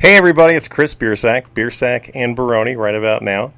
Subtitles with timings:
[0.00, 3.52] Hey everybody, it's Chris Biersack, Biersack and Baroni right about now.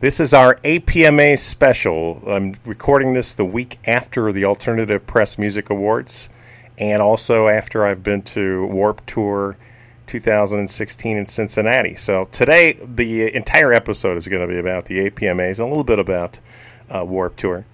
[0.00, 2.20] This is our APMA special.
[2.26, 6.28] I'm recording this the week after the Alternative Press Music Awards
[6.76, 9.56] and also after I've been to Warp Tour
[10.08, 11.94] 2016 in Cincinnati.
[11.94, 15.84] So today, the entire episode is going to be about the APMAs and a little
[15.84, 16.40] bit about
[16.90, 17.64] uh, Warp Tour.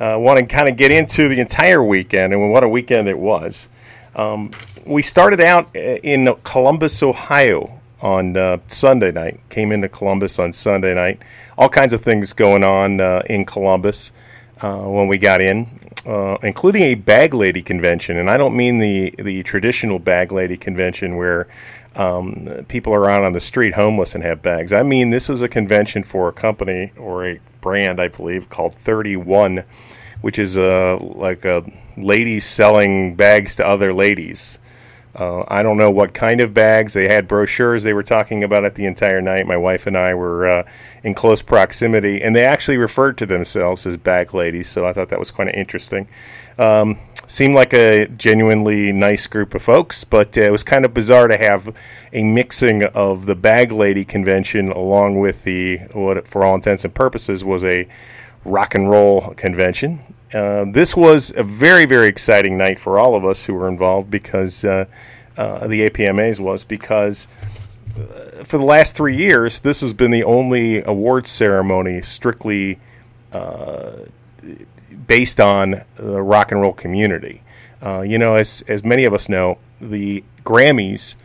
[0.00, 3.08] I uh, want to kind of get into the entire weekend and what a weekend
[3.08, 3.68] it was.
[4.14, 4.50] Um,
[4.84, 9.40] we started out uh, in Columbus, Ohio on uh, Sunday night.
[9.48, 11.20] Came into Columbus on Sunday night.
[11.56, 14.10] All kinds of things going on uh, in Columbus
[14.60, 18.16] uh, when we got in, uh, including a bag lady convention.
[18.16, 21.48] And I don't mean the, the traditional bag lady convention where
[21.94, 24.72] um, people are out on the street homeless and have bags.
[24.72, 28.74] I mean, this is a convention for a company or a brand, I believe, called
[28.74, 29.64] 31,
[30.22, 31.64] which is a, like a
[31.96, 34.58] ladies selling bags to other ladies.
[35.14, 36.94] Uh, I don't know what kind of bags.
[36.94, 39.46] They had brochures they were talking about it the entire night.
[39.46, 40.62] My wife and I were uh,
[41.04, 45.10] in close proximity, and they actually referred to themselves as bag ladies, so I thought
[45.10, 46.08] that was kind of interesting.
[46.58, 50.94] Um, seemed like a genuinely nice group of folks, but uh, it was kind of
[50.94, 51.74] bizarre to have
[52.12, 56.94] a mixing of the bag lady convention along with the, what for all intents and
[56.94, 57.86] purposes was a
[58.44, 60.00] rock and roll convention.
[60.32, 64.10] Uh, this was a very, very exciting night for all of us who were involved
[64.10, 64.86] because uh,
[65.36, 67.28] uh, the APMAs was because
[67.96, 72.78] uh, for the last three years, this has been the only awards ceremony strictly
[73.32, 73.96] uh,
[75.06, 77.42] based on the rock and roll community.
[77.82, 81.16] you know, as as many of us know, the Grammys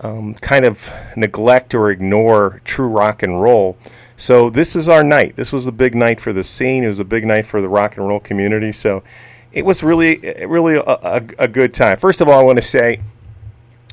[0.00, 3.76] um, kind of neglect or ignore true rock and roll
[4.18, 5.36] so this is our night.
[5.36, 6.82] This was the big night for the scene.
[6.82, 8.72] It was a big night for the rock and roll community.
[8.72, 9.04] So
[9.52, 11.98] it was really, really a, a, a good time.
[11.98, 13.00] First of all, I want to say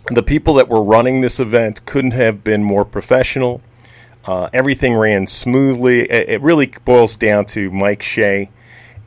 [0.08, 3.62] the people that were running this event couldn't have been more professional.
[4.26, 6.02] Uh, everything ran smoothly.
[6.10, 8.50] It, it, really boils down to Mike Shea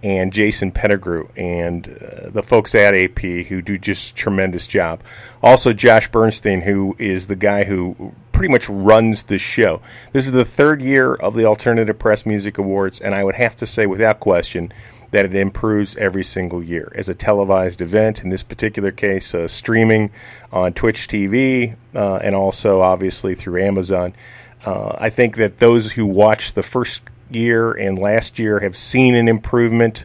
[0.05, 5.03] and Jason Pettigrew and uh, the folks at AP who do just tremendous job.
[5.43, 9.83] Also, Josh Bernstein, who is the guy who pretty much runs the show.
[10.13, 13.57] This is the third year of the Alternative Press Music Awards, and I would have
[13.57, 14.73] to say, without question,
[15.11, 18.23] that it improves every single year as a televised event.
[18.23, 20.13] In this particular case, uh, streaming
[20.53, 24.15] on Twitch TV uh, and also obviously through Amazon.
[24.65, 29.17] Uh, I think that those who watched the first year and last year have seen
[29.17, 30.05] an improvement.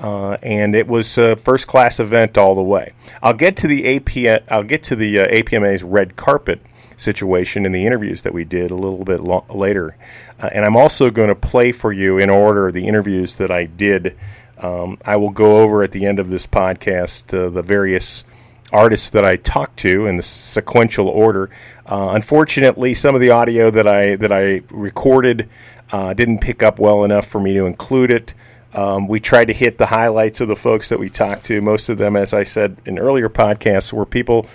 [0.00, 2.92] Uh, and it was a first class event all the way.
[3.22, 4.42] I'll get to the AP.
[4.50, 6.60] I'll get to the uh, APMA's red carpet
[6.98, 9.96] situation in the interviews that we did a little bit lo- later.
[10.40, 13.64] Uh, and I'm also going to play for you in order the interviews that I
[13.64, 14.16] did.
[14.58, 18.24] Um, I will go over at the end of this podcast uh, the various
[18.72, 21.48] artists that I talked to in the sequential order.
[21.86, 25.48] Uh, unfortunately, some of the audio that I that I recorded
[25.90, 28.34] uh, didn't pick up well enough for me to include it.
[28.74, 31.62] Um, we tried to hit the highlights of the folks that we talked to.
[31.62, 34.46] Most of them, as I said in earlier podcasts, were people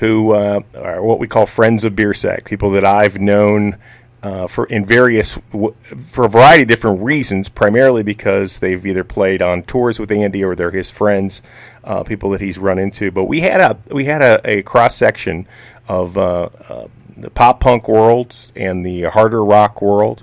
[0.00, 3.76] who uh, are what we call friends of Biersack, people that I've known
[4.22, 9.42] uh, for in various for a variety of different reasons, primarily because they've either played
[9.42, 11.42] on tours with Andy or they're his friends,
[11.84, 13.10] uh, people that he's run into.
[13.10, 15.46] But we had a we had a, a cross section
[15.86, 16.88] of uh, uh,
[17.18, 20.22] the pop punk world and the harder rock world,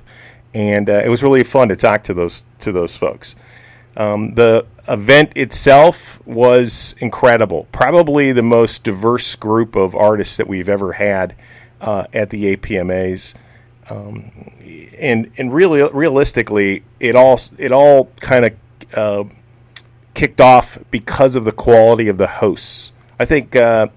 [0.55, 3.35] and uh, it was really fun to talk to those to those folks.
[3.97, 7.67] Um, the event itself was incredible.
[7.71, 11.35] Probably the most diverse group of artists that we've ever had
[11.81, 13.33] uh, at the APMAs.
[13.89, 14.53] Um,
[14.97, 18.53] and and really realistically, it all it all kind of
[18.93, 19.23] uh,
[20.13, 22.91] kicked off because of the quality of the hosts.
[23.19, 23.87] I think uh,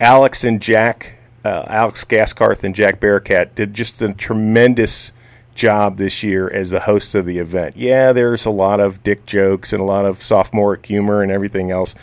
[0.00, 1.14] Alex and Jack,
[1.44, 5.12] uh, Alex Gaskarth and Jack Barakat did just a tremendous
[5.58, 7.76] job this year as the host of the event.
[7.76, 11.70] Yeah, there's a lot of dick jokes and a lot of sophomoric humor and everything
[11.70, 11.94] else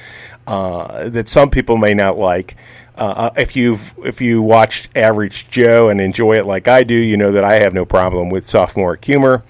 [0.45, 2.55] uh, that some people may not like.
[2.95, 7.17] Uh, if you've if you watched Average Joe and enjoy it like I do, you
[7.17, 9.43] know that I have no problem with sophomoric humor.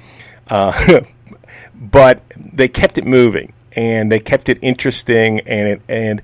[0.48, 1.02] Uh,
[1.76, 6.22] but they kept it moving and they kept it interesting and it, and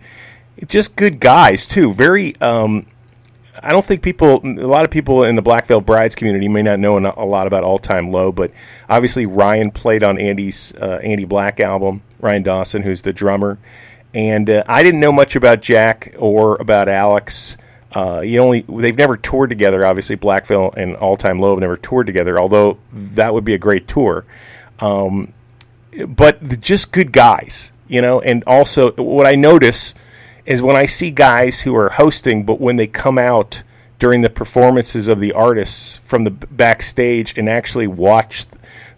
[0.68, 1.94] just good guys too.
[1.94, 2.86] Very um,
[3.64, 6.64] I don't think people, a lot of people in the Black Veil Brides community may
[6.64, 8.52] not know a lot about All Time Low, but
[8.90, 13.60] obviously Ryan played on Andy's uh, Andy Black album, Rian Dawson, who's the drummer.
[14.14, 17.56] And uh, I didn't know much about Jack or about Alex.
[17.94, 19.86] Uh, only they've never toured together.
[19.86, 22.40] Obviously, Black Veil and All Time Low have never toured together.
[22.40, 24.26] Although that would be a great tour.
[24.80, 25.34] Um,
[26.08, 28.22] but just good guys, you know.
[28.22, 29.94] And also, what I notice
[30.52, 33.64] is when I see guys who are hosting, but when they come out
[34.00, 38.46] during the performances of the artists from the backstage and actually watch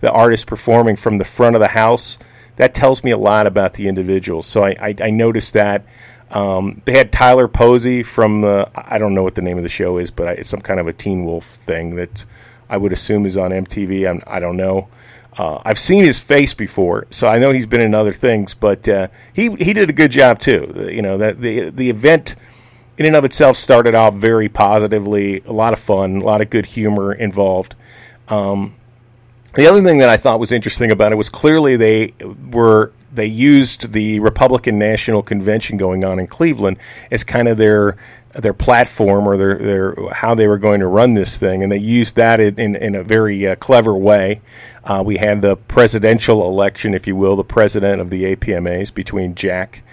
[0.02, 2.18] the artist performing from the front of the house,
[2.56, 4.42] that tells me a lot about the individual.
[4.42, 5.86] So I, I, I noticed that.
[6.32, 9.70] Um, they had Tyler Posey from the, I don't know what the name of the
[9.70, 12.26] show is, but it's some kind of a Teen Wolf thing that
[12.68, 14.10] I would assume is on MTV.
[14.10, 14.88] I'm, I do not know.
[15.38, 18.88] Uh, I've seen his face before, so I know he's been in other things, but
[18.88, 20.90] uh, he he did a good job too.
[20.92, 22.36] You know that the the event
[22.98, 26.50] in and of itself started off very positively, a lot of fun, a lot of
[26.50, 27.76] good humor involved.
[28.28, 28.76] Um,
[29.56, 32.14] the other thing that I thought was interesting about it was clearly they
[32.52, 36.78] were they used the Republican National Convention going on in Cleveland
[37.12, 37.96] as kind of their
[38.34, 41.78] their platform or their, their how they were going to run this thing, and they
[41.78, 44.42] used that in, in, a very uh, clever way.
[44.84, 49.36] Uh, we had the presidential election, if you will, the president of the APMAs between
[49.36, 49.84] Jack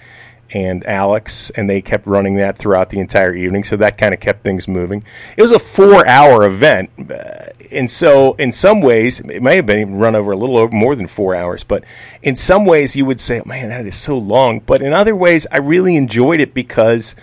[0.53, 3.63] and Alex, and they kept running that throughout the entire evening.
[3.63, 5.03] So that kind of kept things moving.
[5.37, 9.95] It was a four-hour event, uh, and so in some ways, it may have been
[9.95, 11.63] run over a little over more than four hours.
[11.63, 11.83] But
[12.21, 15.47] in some ways, you would say, "Man, that is so long." But in other ways,
[15.51, 17.15] I really enjoyed it because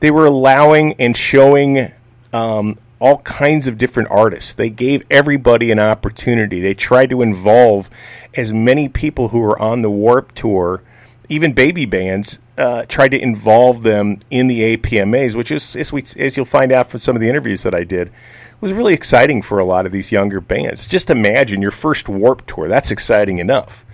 [0.00, 1.92] they were allowing and showing
[2.32, 4.54] um, all kinds of different artists.
[4.54, 6.60] They gave everybody an opportunity.
[6.60, 7.88] They tried to involve
[8.34, 10.82] as many people who were on the Warp Tour,
[11.28, 16.04] even baby bands, uh, tried to involve them in the APMAs, which is, as, we,
[16.18, 18.12] as you'll find out from some of the interviews that I did,
[18.60, 20.86] was really exciting for a lot of these younger bands.
[20.86, 22.68] Just imagine your first Warp Tour.
[22.68, 23.84] That's exciting enough.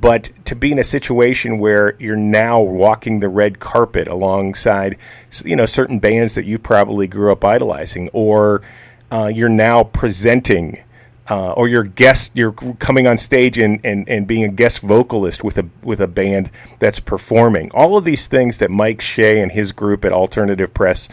[0.00, 4.96] But to be in a situation where you're now walking the red carpet alongside,
[5.44, 8.62] you know, certain bands that you probably grew up idolizing, or
[9.10, 10.84] uh, you're now presenting
[11.30, 15.44] uh, or you're guest you're coming on stage and, and, and being a guest vocalist
[15.44, 17.70] with a with a band that's performing.
[17.72, 21.08] All of these things that Mike Shea and his group at Alternative Press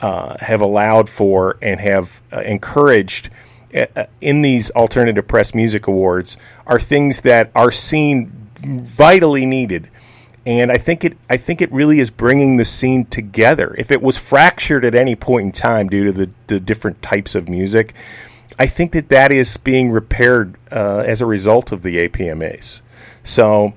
[0.00, 3.30] uh, have allowed for and have uh, encouraged
[3.74, 6.38] uh, in these Alternative Press Music Awards
[6.68, 9.88] are things that are seen vitally needed
[10.48, 13.74] and I think it I think it really is bringing the scene together.
[13.76, 17.34] If it was fractured at any point in time due to the, the different types
[17.34, 17.92] of music,
[18.58, 22.80] I think that that is being repaired uh, as a result of the APMAs.
[23.24, 23.74] So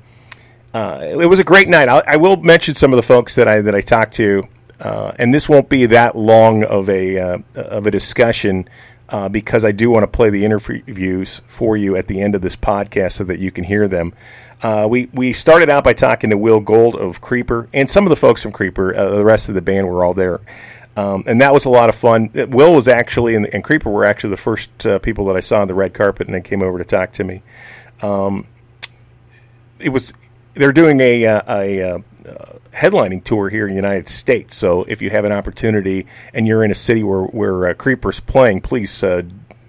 [0.73, 1.89] uh, it was a great night.
[1.89, 4.43] I, I, will mention some of the folks that I that I talked to,
[4.79, 8.69] uh, and this won't be that long of a uh, of a discussion.
[9.11, 12.41] Uh, because I do want to play the interviews for you at the end of
[12.41, 14.13] this podcast so that you can hear them.
[14.61, 18.09] Uh, we we started out by talking to Will Gould of Creeper, and some of
[18.09, 18.93] the folks from Creeper.
[18.93, 20.39] the rest of the band were all there.
[20.95, 22.29] Um, and that was a lot of fun.
[22.33, 25.61] Will was actually and, and Creeper were actually the first uh, people that I saw
[25.61, 27.41] on the red carpet, and they came over to talk to me.
[28.01, 28.47] Um,
[29.79, 30.13] it was
[30.53, 34.55] they're doing a, uh, a, a, uh, headlining tour here in the United States.
[34.55, 38.19] So if you have an opportunity and you're in a city where where uh, Creeper's
[38.19, 39.23] playing, please uh,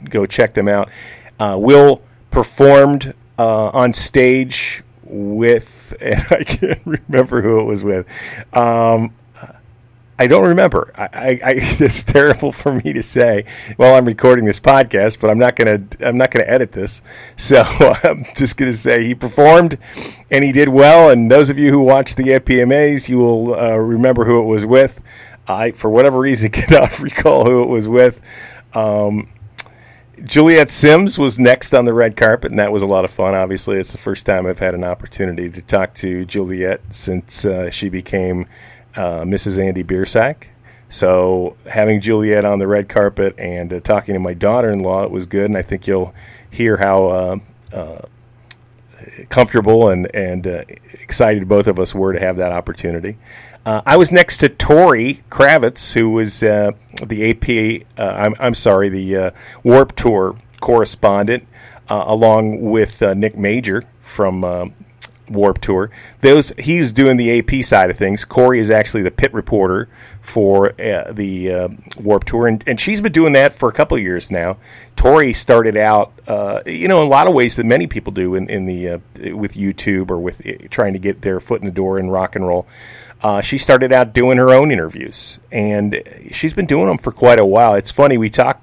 [0.04, 0.90] go check them out.
[1.38, 8.06] Uh, Will performed on stage with, and I can't remember who it was with.
[8.56, 9.12] Um,
[10.22, 10.92] I don't remember.
[10.94, 15.30] I, I, I, it's terrible for me to say while I'm recording this podcast, but
[15.30, 17.02] I'm not gonna I'm not gonna edit this.
[17.36, 17.60] So
[18.04, 19.78] I'm just gonna say he performed
[20.30, 21.10] and he did well.
[21.10, 24.64] And those of you who watched the APMAs, you will uh, remember who it was
[24.64, 25.02] with.
[25.48, 28.20] I, for whatever reason, cannot recall who it was with.
[28.74, 29.29] Um,
[30.22, 33.34] Juliet Simms was next on the red carpet, and that was a lot of fun.
[33.34, 37.70] Obviously, it's the first time I've had an opportunity to talk to Juliet since uh,
[37.70, 38.46] she became
[38.96, 39.63] uh, Mrs.
[39.63, 40.44] Andy Biersack.
[40.89, 45.27] So having Juliet on the red carpet and uh, talking to my daughter-in-law, it was
[45.27, 46.15] good, and I think you'll
[46.51, 47.37] hear how uh,
[47.72, 48.03] uh
[49.31, 50.46] comfortable and and
[50.93, 53.17] excited both of us were to have that opportunity.
[53.65, 57.87] I was next to Tori Kravitz, who was the AP.
[57.99, 59.32] I'm, I'm sorry, the
[59.63, 61.46] Warp Tour correspondent,
[61.89, 64.75] along with Nick Major from
[65.32, 65.91] Warp Tour.
[66.20, 68.24] Those he's doing the AP side of things.
[68.24, 69.89] Corey is actually the pit reporter
[70.20, 73.96] for uh, the uh, Warp Tour, and, and she's been doing that for a couple
[73.96, 74.56] of years now.
[74.96, 78.34] Tori started out, uh, you know, in a lot of ways that many people do
[78.34, 78.98] in, in the uh,
[79.36, 82.36] with YouTube or with uh, trying to get their foot in the door in rock
[82.36, 82.67] and roll.
[83.22, 87.39] Uh, she started out doing her own interviews, and she's been doing them for quite
[87.39, 87.74] a while.
[87.74, 88.60] It's funny we talk.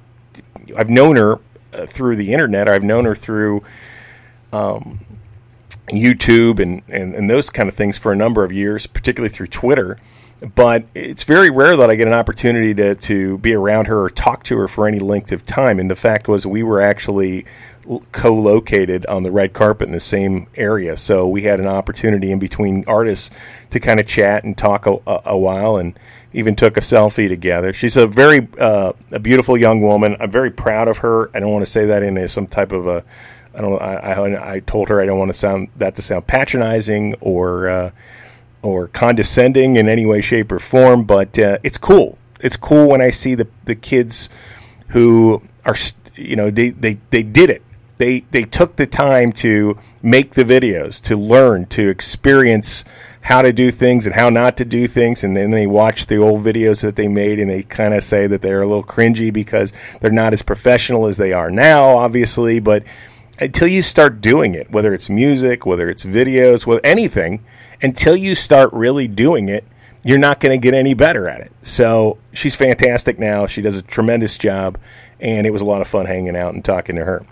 [0.76, 1.40] I've known her
[1.88, 2.68] through the internet.
[2.68, 3.64] I've known her through.
[4.52, 5.00] Um,
[5.90, 9.48] YouTube and, and, and those kind of things for a number of years, particularly through
[9.48, 9.98] Twitter.
[10.56, 14.10] But it's very rare that I get an opportunity to, to be around her or
[14.10, 15.80] talk to her for any length of time.
[15.80, 17.46] And the fact was, we were actually
[18.12, 20.98] co located on the red carpet in the same area.
[20.98, 23.32] So we had an opportunity in between artists
[23.72, 25.76] to kind of chat and talk a, a, while.
[25.76, 25.98] And
[26.34, 27.74] even took a selfie together.
[27.74, 30.16] She's a very uh, a beautiful young woman.
[30.20, 31.36] I'm very proud of her.
[31.36, 33.04] I don't want to say that in a, some type of a.
[33.60, 33.82] I don't.
[33.82, 37.68] I, I, I told her I don't want to sound that to sound patronizing or
[37.68, 37.92] uh,
[38.62, 41.04] or condescending in any way, shape, or form.
[41.04, 42.18] But uh, it's cool.
[42.40, 44.30] It's cool when I see the the kids
[44.90, 45.76] who are
[46.16, 47.62] you know they they, they did it.
[47.98, 52.86] They they took the time to make the videos, to learn, to experience
[53.20, 56.16] how to do things and how not to do things, and then they watch the
[56.16, 59.34] old videos that they made and they kind of say that they're a little cringy
[59.34, 62.62] because they're not as professional as they are now, obviously.
[62.62, 62.84] But
[63.40, 67.44] until you start doing it, whether it's music, whether it's videos, whether anything,
[67.82, 69.64] until you start really doing it,
[70.04, 71.52] you're not going to get any better at it.
[71.62, 73.48] So she's fantastic now.
[73.48, 74.78] She does a tremendous job,
[75.20, 77.26] and it was a lot of fun hanging out and talking to her.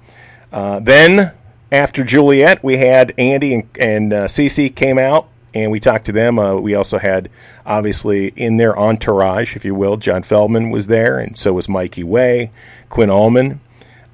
[0.51, 1.33] Uh, then
[1.71, 6.11] after Juliet, we had Andy and, and uh, CC came out and we talked to
[6.11, 6.39] them.
[6.39, 7.29] Uh, we also had,
[7.65, 12.03] obviously, in their entourage, if you will, John Feldmann was there, and so was Mikey
[12.03, 12.51] Way.
[12.89, 13.59] Quinn Allman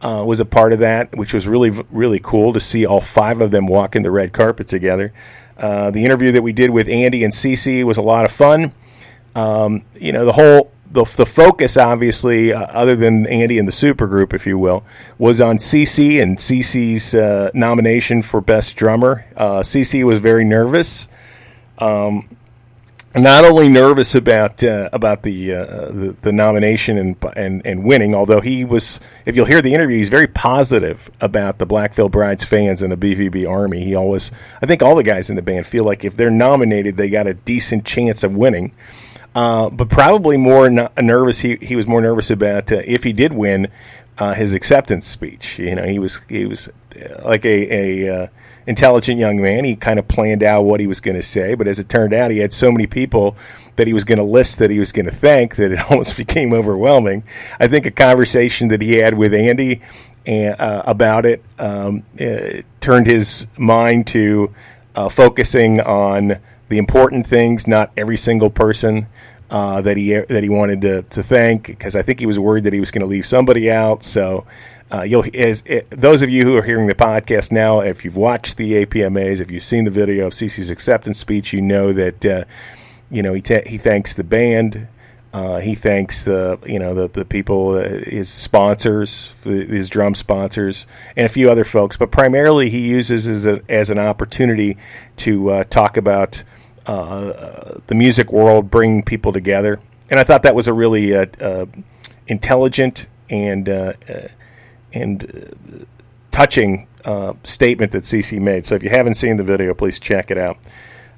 [0.04, 3.42] uh, was a part of that, which was really, really cool to see all five
[3.42, 5.14] of them walking the red carpet together.
[5.58, 8.74] Uh, the interview that we did with Andy and CC was a lot of fun.
[9.36, 13.72] Um, you know, the whole the, the focus, obviously, uh, other than Andy and the
[13.72, 14.84] supergroup, if you will,
[15.18, 19.26] was on CC and CC's uh, nomination for best drummer.
[19.36, 21.08] Uh, CC was very nervous.
[21.80, 22.28] Um,
[23.16, 28.16] not only nervous about uh, about the, uh, the, the nomination and, and and winning,
[28.16, 32.10] although he was, if you'll hear the interview, he's very positive about the Black Veil
[32.10, 33.84] Brides fans and the BVB Army.
[33.84, 36.98] He always, I think, all the guys in the band feel like if they're nominated,
[36.98, 38.74] they got a decent chance of winning.
[39.36, 41.40] Uh, but probably more nervous.
[41.40, 43.68] He he was more nervous about uh, if he did win
[44.18, 45.60] uh, his acceptance speech.
[45.60, 48.30] You know, he was he was uh, like a a
[48.68, 49.64] intelligent young man.
[49.64, 52.14] He kind of planned out what he was going to say, but as it turned
[52.14, 53.36] out, he had so many people
[53.76, 56.18] that he was going to list that he was going to thank that it almost
[56.18, 57.24] became overwhelming.
[57.60, 59.82] I think a conversation that he had with Andy
[60.26, 64.54] and, uh, about it um, uh, turned his mind to
[64.96, 66.40] uh, focusing on
[66.70, 69.08] the important things, not every single person.
[69.50, 72.64] Uh, that he that he wanted to, to thank because I think he was worried
[72.64, 74.04] that he was going to leave somebody out.
[74.04, 74.48] So
[74.94, 78.18] uh, you'll as it, those of you who are hearing the podcast now, if you've
[78.18, 82.24] watched the APMAs, if you've seen the video of CC's acceptance speech, you know that
[82.26, 82.44] uh,
[83.10, 84.88] you know he ta- he thanks the band.
[85.34, 90.86] Uh, he thanks the you know the the people uh, his sponsors his drum sponsors
[91.18, 94.78] and a few other folks but primarily he uses as a, as an opportunity
[95.18, 96.44] to uh, talk about
[96.86, 99.80] uh, the music world bring people together
[100.12, 101.16] and I thought that was a really
[102.28, 103.68] intelligent and
[104.94, 105.86] and uh,
[106.32, 108.66] touching uh, statement that CC made.
[108.66, 110.58] So if you haven't seen the video, please check it out.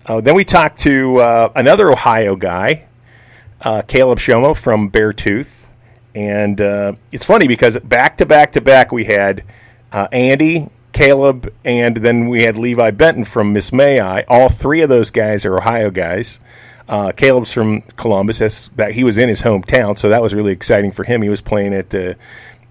[0.06, 2.88] Uh, then we talked to uh, another Ohio guy,
[3.62, 5.66] uh, Caleb Shomo from Beartooth.
[6.14, 9.44] And uh, it's funny because back to back to back we had
[9.92, 14.22] Andy, Caleb, and then we had Levi Benton from Miss May I.
[14.24, 16.40] All three of those guys are Ohio guys.
[17.16, 18.40] Caleb's from Columbus.
[18.40, 21.22] That's, that he was in his hometown, so that was really exciting for him.
[21.22, 22.16] He was playing at the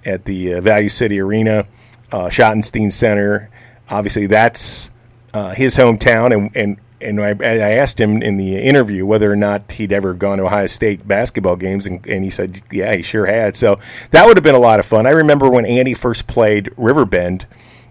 [0.05, 1.67] at the uh, Value City Arena,
[2.13, 3.51] uh, Schottenstein Center.
[3.89, 4.91] Obviously, that's
[5.33, 9.37] uh, his hometown, and and and I, I, asked him in the interview whether or
[9.37, 13.03] not he'd ever gone to Ohio State basketball games, and, and he said, yeah, he
[13.03, 13.57] sure had.
[13.57, 13.79] So
[14.11, 15.07] that would have been a lot of fun.
[15.07, 17.47] I remember when Andy first played Riverbend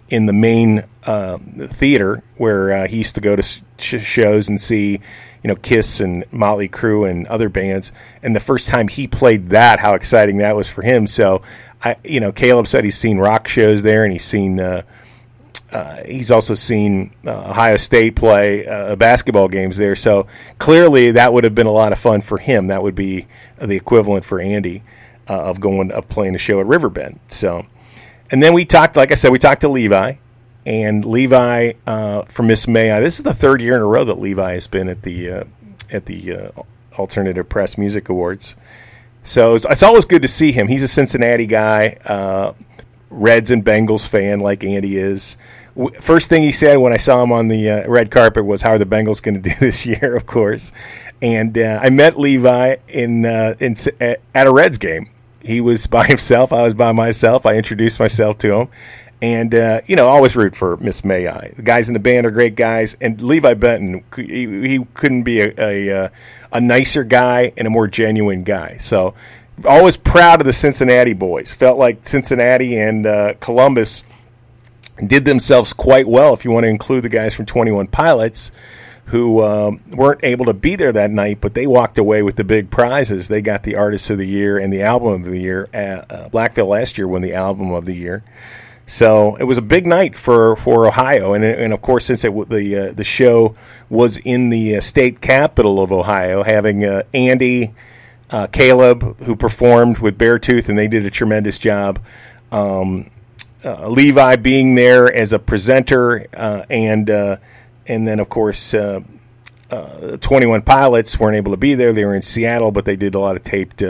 [0.08, 4.60] in the main uh, theater where uh, he used to go to sh- shows and
[4.60, 5.00] see,
[5.42, 7.92] you know, Kiss and Motley Crue and other bands.
[8.22, 11.06] And the first time he played that, how exciting that was for him.
[11.06, 11.42] So
[11.84, 14.58] I, you know, Caleb said he's seen rock shows there, and he's seen.
[14.58, 14.82] Uh,
[15.70, 19.96] uh, he's also seen uh, Ohio State play uh, basketball games there.
[19.96, 22.68] So clearly, that would have been a lot of fun for him.
[22.68, 23.26] That would be
[23.60, 24.82] the equivalent for Andy
[25.28, 27.18] uh, of going of playing a show at Riverbend.
[27.28, 27.66] So,
[28.30, 28.96] and then we talked.
[28.96, 30.14] Like I said, we talked to Levi,
[30.64, 32.98] and Levi uh, from Miss May.
[33.00, 35.44] This is the third year in a row that Levi has been at the
[35.90, 36.52] at the
[36.96, 38.54] Alternative Press Music Awards.
[39.24, 40.68] So it's, it's, always good to see him.
[40.68, 42.52] He's a Cincinnati guy, uh,
[43.08, 45.36] Reds and Bengals fan like Andy is.
[46.00, 48.70] First thing he said when I saw him on the uh, red carpet was, "How
[48.70, 50.72] are the Bengals going to do this year?" Of course,
[51.22, 55.08] and uh, I met Levi in, uh, in at a Reds game.
[55.40, 56.52] He was by himself.
[56.52, 57.46] I was by myself.
[57.46, 58.68] I introduced myself to him,
[59.24, 61.54] and uh, you know, always root for Miss May I.
[61.56, 65.40] The guys in the band are great guys, and Levi Benton, he, he couldn't be
[65.40, 66.08] a, a, uh,
[66.52, 68.76] a nicer guy and a more genuine guy.
[68.76, 69.14] So,
[69.64, 71.52] always proud of the Cincinnati boys.
[71.52, 74.04] Felt like Cincinnati and uh, Columbus
[75.06, 76.34] did themselves quite well.
[76.34, 78.52] If you want to include the guys from Twenty One Pilots,
[79.06, 82.44] who um, weren't able to be there that night, but they walked away with the
[82.44, 83.28] big prizes.
[83.28, 85.70] They got the Artist of the Year and the Album of the Year.
[85.72, 88.22] Uh, uh, Black Veil last year won the Album of the Year.
[88.86, 92.32] So it was a big night for, for Ohio, and and of course since it
[92.50, 93.56] the uh, the show
[93.88, 97.74] was in the uh, state capital of Ohio, having uh, Andy,
[98.30, 101.98] uh, Caleb who performed with Beartooth, and they did a tremendous job.
[102.52, 103.10] Um,
[103.64, 108.74] uh, Levi being there as a presenter, uh, and and then of course.
[110.20, 111.92] 21 pilots weren't able to be there.
[111.92, 113.82] They were in Seattle, but they did a lot of taped,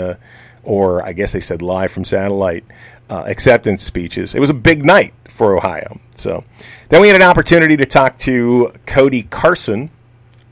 [0.62, 2.64] or I guess they said live from satellite
[3.11, 4.34] uh, acceptance speeches.
[4.34, 6.00] It was a big night for Ohio.
[6.14, 6.44] So
[6.88, 9.90] then we had an opportunity to talk to Cody Carson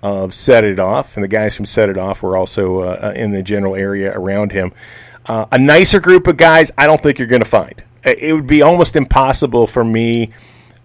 [0.02, 3.12] of Set It Off, and the guys from Set It Off were also uh, uh
[3.14, 4.73] in the general area around him.
[5.26, 7.82] Uh, a nicer group of guys, I don't think you're going to find.
[8.04, 10.30] It would be almost impossible for me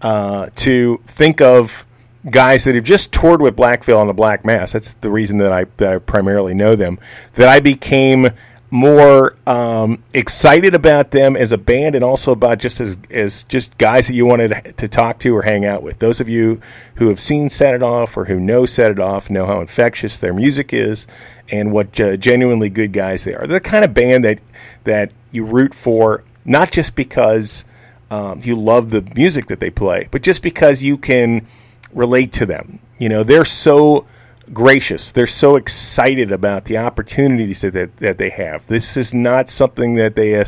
[0.00, 1.84] uh, to think of
[2.30, 4.72] guys that have just toured with Black Veil on the Black Mass.
[4.72, 7.00] That's the reason that I, that I primarily know them.
[7.34, 8.30] That I became
[8.70, 13.76] more um, excited about them as a band and also about just as, as just
[13.78, 15.98] guys that you wanted to talk to or hang out with.
[15.98, 16.60] Those of you
[16.96, 20.18] who have seen Set It Off or who know Set It Off know how infectious
[20.18, 21.06] their music is
[21.50, 23.46] and what uh, genuinely good guys they are.
[23.46, 24.40] They're the kind of band that
[24.84, 27.64] that you root for not just because
[28.10, 31.46] um, you love the music that they play, but just because you can
[31.92, 32.80] relate to them.
[32.98, 34.06] You know, they're so
[34.52, 35.12] gracious.
[35.12, 38.66] They're so excited about the opportunities that, that, that they have.
[38.66, 40.44] This is not something that they uh,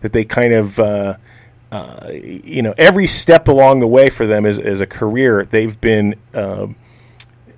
[0.00, 1.16] that they kind of uh,
[1.70, 5.80] uh, you know every step along the way for them as, as a career they've
[5.80, 6.76] been um,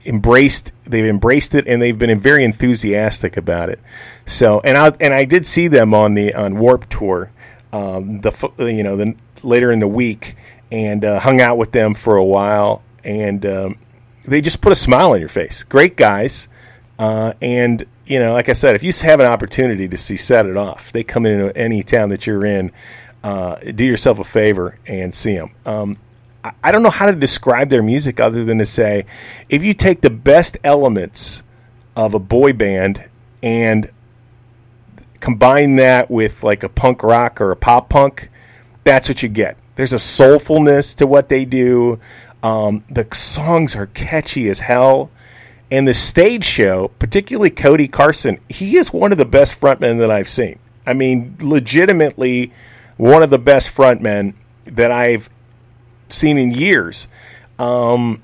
[0.04, 3.80] embraced they've embraced it and they've been very enthusiastic about it.
[4.26, 7.30] So and I and I did see them on the on Warp Tour
[7.72, 10.36] um, the you know the later in the week
[10.70, 13.78] and uh, hung out with them for a while and um,
[14.24, 15.62] they just put a smile on your face.
[15.64, 16.48] Great guys,
[16.98, 20.46] uh, and you know, like I said, if you have an opportunity to see Set
[20.48, 22.72] It Off, they come into any town that you're in.
[23.22, 25.54] Uh, do yourself a favor and see them.
[25.64, 25.96] Um,
[26.42, 29.06] I, I don't know how to describe their music other than to say,
[29.48, 31.42] if you take the best elements
[31.96, 33.08] of a boy band
[33.42, 33.90] and
[35.20, 38.28] combine that with like a punk rock or a pop punk,
[38.84, 39.56] that's what you get.
[39.76, 41.98] There's a soulfulness to what they do.
[42.42, 45.10] Um, the songs are catchy as hell.
[45.70, 50.10] And the stage show, particularly Cody Carson, he is one of the best frontmen that
[50.10, 50.58] I've seen.
[50.86, 52.52] I mean, legitimately
[52.98, 54.34] one of the best frontmen
[54.66, 55.30] that I've
[56.10, 57.08] seen in years.
[57.58, 58.22] Um,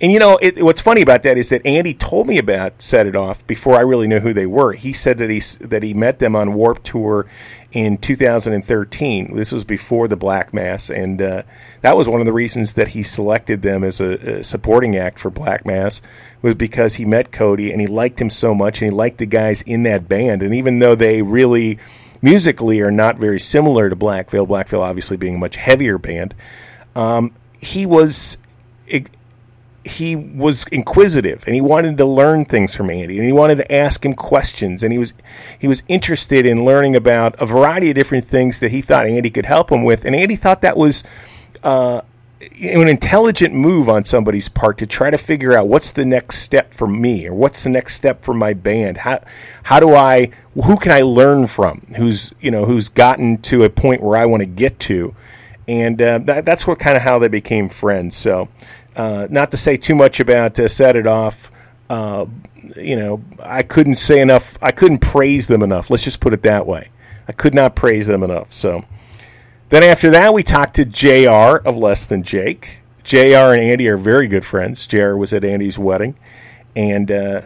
[0.00, 3.06] and you know, it, what's funny about that is that Andy told me about Set
[3.06, 4.72] It Off before I really knew who they were.
[4.72, 7.26] He said that he that he met them on Warp Tour
[7.72, 9.34] in 2013.
[9.34, 11.42] This was before the Black Mass, and uh,
[11.80, 15.18] that was one of the reasons that he selected them as a, a, supporting act
[15.18, 16.00] for Black Mass
[16.42, 19.26] was because he met Cody and he liked him so much, and he liked the
[19.26, 20.44] guys in that band.
[20.44, 21.78] And even though they really
[22.22, 25.98] musically are not very similar to Black Veil, Black Veil obviously being a much heavier
[25.98, 26.36] band,
[26.94, 28.38] um, he was
[29.88, 33.72] he was inquisitive and he wanted to learn things from Andy and he wanted to
[33.72, 35.12] ask him questions and he was
[35.58, 39.30] he was interested in learning about a variety of different things that he thought Andy
[39.30, 41.04] could help him with and Andy thought that was
[41.62, 42.02] uh,
[42.40, 46.72] an intelligent move on somebody's part to try to figure out what's the next step
[46.72, 48.98] for me or what's the next step for my band?
[48.98, 49.20] How
[49.64, 53.70] how do I who can I learn from who's you know who's gotten to a
[53.70, 55.14] point where I want to get to?
[55.66, 58.16] And uh, that, that's what kind of how they became friends.
[58.16, 58.48] So
[58.98, 61.50] uh, not to say too much about uh, set it off.
[61.88, 62.26] Uh,
[62.76, 64.58] you know, I couldn't say enough.
[64.60, 65.88] I couldn't praise them enough.
[65.88, 66.90] Let's just put it that way.
[67.28, 68.52] I could not praise them enough.
[68.52, 68.84] So
[69.68, 71.66] then after that, we talked to Jr.
[71.66, 72.80] of Less Than Jake.
[73.04, 73.54] Jr.
[73.54, 74.86] and Andy are very good friends.
[74.86, 75.14] Jr.
[75.14, 76.18] was at Andy's wedding,
[76.76, 77.42] and uh,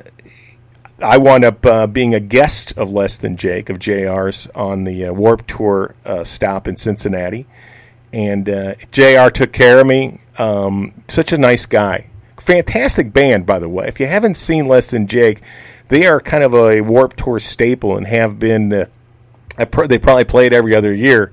[1.01, 5.07] I wound up uh, being a guest of Less Than Jake of Jr.'s on the
[5.07, 7.47] uh, Warp Tour uh, stop in Cincinnati.
[8.13, 9.31] And uh, Jr.
[9.31, 10.21] took care of me.
[10.39, 12.07] Um, such a nice guy.
[12.41, 13.87] Fantastic band, by the way.
[13.87, 15.41] If you haven't seen Less Than Jake,
[15.89, 18.73] they are kind of a Warp Tour staple and have been.
[18.73, 18.87] Uh,
[19.87, 21.31] they probably played every other year.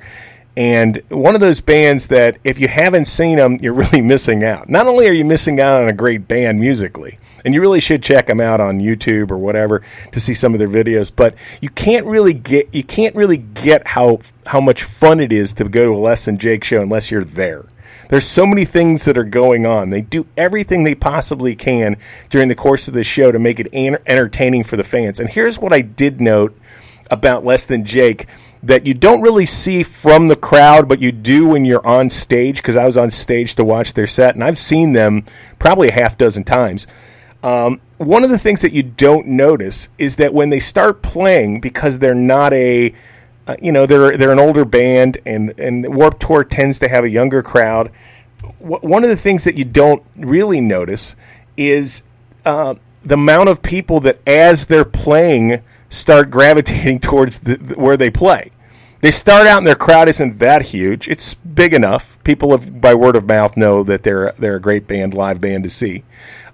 [0.57, 4.69] And one of those bands that, if you haven't seen them, you're really missing out.
[4.69, 8.03] Not only are you missing out on a great band musically, and you really should
[8.03, 9.81] check them out on YouTube or whatever
[10.11, 13.87] to see some of their videos, but you can't really get you can't really get
[13.87, 17.11] how how much fun it is to go to a Less Than Jake show unless
[17.11, 17.65] you're there.
[18.09, 19.91] There's so many things that are going on.
[19.91, 21.95] They do everything they possibly can
[22.31, 25.19] during the course of the show to make it entertaining for the fans.
[25.19, 26.57] And here's what I did note
[27.11, 28.25] about Less Than Jake
[28.61, 32.57] that you don't really see from the crowd, but you do when you're on stage.
[32.57, 35.25] Because I was on stage to watch their set, and I've seen them
[35.59, 36.87] probably a half dozen times.
[37.41, 41.61] Um, one of the things that you don't notice is that when they start playing,
[41.61, 42.93] because they're not a,
[43.47, 47.03] uh, you know, they're they're an older band, and and Warped Tour tends to have
[47.03, 47.91] a younger crowd.
[48.61, 51.15] W- one of the things that you don't really notice
[51.55, 52.03] is
[52.45, 58.09] uh, the amount of people that, as they're playing, start gravitating towards the, where they
[58.09, 58.51] play.
[59.01, 61.07] They start out and their crowd isn't that huge.
[61.07, 62.21] It's big enough.
[62.23, 65.63] People have, by word of mouth, know that they're they're a great band, live band
[65.63, 66.03] to see.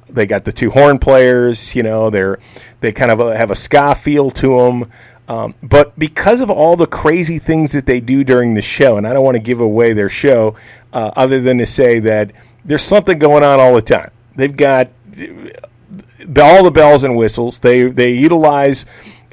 [0.08, 1.76] They got the two horn players.
[1.76, 2.38] You know, they're
[2.82, 4.92] they kind of have a ska feel to them.
[5.28, 9.08] Um, but because of all the crazy things that they do during the show, and
[9.08, 10.56] I don't want to give away their show,
[10.94, 12.32] uh, other than to say that
[12.64, 14.12] there's something going on all the time.
[14.36, 14.90] They've got
[16.38, 17.60] all the bells and whistles.
[17.60, 18.86] They they utilize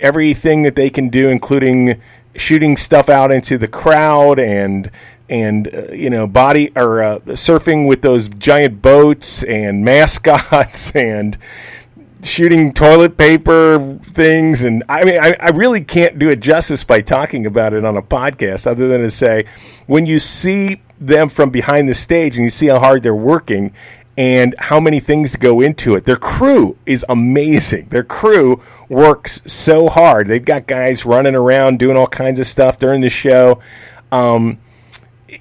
[0.03, 2.01] everything that they can do, including
[2.35, 4.91] shooting stuff out into the crowd and
[5.29, 11.39] and uh, you know body or uh, surfing with those giant boats and mascots and
[12.23, 14.63] shooting toilet paper things.
[14.63, 17.97] And I mean I, I really can't do it justice by talking about it on
[17.97, 19.47] a podcast other than to say
[19.87, 23.73] when you see them from behind the stage and you see how hard they're working
[24.17, 26.05] and how many things go into it.
[26.05, 27.89] Their crew is amazing.
[27.89, 30.29] Their crew works so hard.
[30.29, 33.61] They've got guys running around doing all kinds of stuff during the show.
[34.11, 34.59] Um,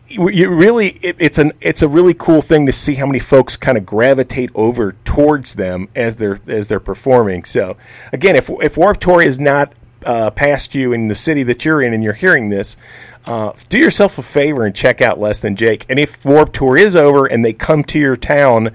[0.07, 3.57] you really, it, it's an it's a really cool thing to see how many folks
[3.57, 7.43] kind of gravitate over towards them as they're as they're performing.
[7.43, 7.75] So
[8.13, 9.73] again, if if Warped Tour is not
[10.05, 12.77] uh, past you in the city that you're in and you're hearing this,
[13.25, 15.86] uh, do yourself a favor and check out Less Than Jake.
[15.89, 18.71] And if Warp Tour is over and they come to your town,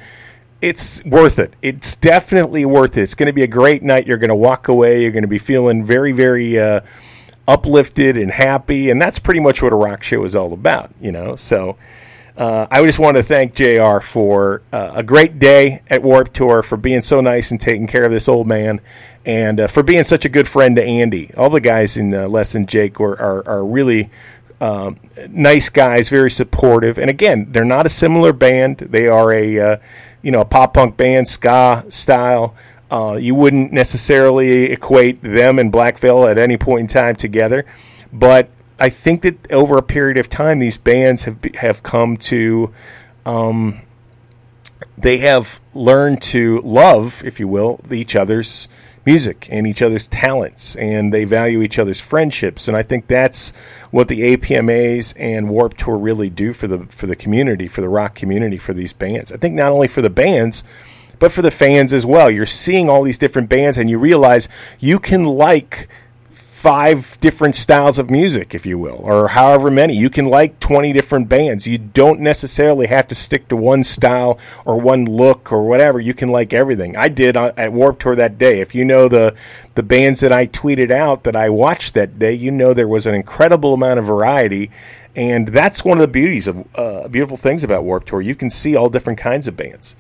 [0.60, 1.54] it's worth it.
[1.62, 3.02] It's definitely worth it.
[3.02, 4.06] It's going to be a great night.
[4.06, 5.02] You're going to walk away.
[5.02, 6.80] You're going to be feeling very, very uh,
[7.46, 8.90] uplifted and happy.
[8.90, 11.36] And that's pretty much what a rock show is all about, you know?
[11.36, 11.76] So.
[12.36, 16.62] Uh, I just want to thank JR for uh, a great day at Warp Tour,
[16.62, 18.82] for being so nice and taking care of this old man,
[19.24, 21.30] and uh, for being such a good friend to Andy.
[21.34, 24.10] All the guys in uh, Less Than Jake were, are, are really
[24.60, 26.98] um, nice guys, very supportive.
[26.98, 28.78] And again, they're not a similar band.
[28.78, 29.76] They are a uh,
[30.22, 32.54] you know a pop punk band, ska style.
[32.90, 37.66] Uh, you wouldn't necessarily equate them and Black Veil at any point in time together,
[38.12, 42.72] but I think that over a period of time, these bands have have come to.
[43.24, 43.82] Um,
[44.98, 48.68] they have learned to love, if you will, each other's
[49.06, 52.68] music and each other's talents, and they value each other's friendships.
[52.68, 53.52] And I think that's
[53.90, 57.88] what the APMAs and Warp Tour really do for the for the community, for the
[57.88, 59.32] rock community, for these bands.
[59.32, 60.64] I think not only for the bands,
[61.18, 62.30] but for the fans as well.
[62.30, 65.88] You're seeing all these different bands, and you realize you can like
[66.66, 69.94] five different styles of music, if you will, or however many.
[69.94, 71.64] You can like 20 different bands.
[71.64, 76.00] You don't necessarily have to stick to one style or one look or whatever.
[76.00, 76.96] You can like everything.
[76.96, 78.58] I did at Warped Tour that day.
[78.60, 79.36] If you know the
[79.76, 83.06] the bands that I tweeted out that I watched that day, you know there was
[83.06, 84.72] an incredible amount of variety.
[85.14, 88.20] And that's one of the beauties of uh, beautiful things about Warped Tour.
[88.20, 89.94] You can see all different kinds of bands.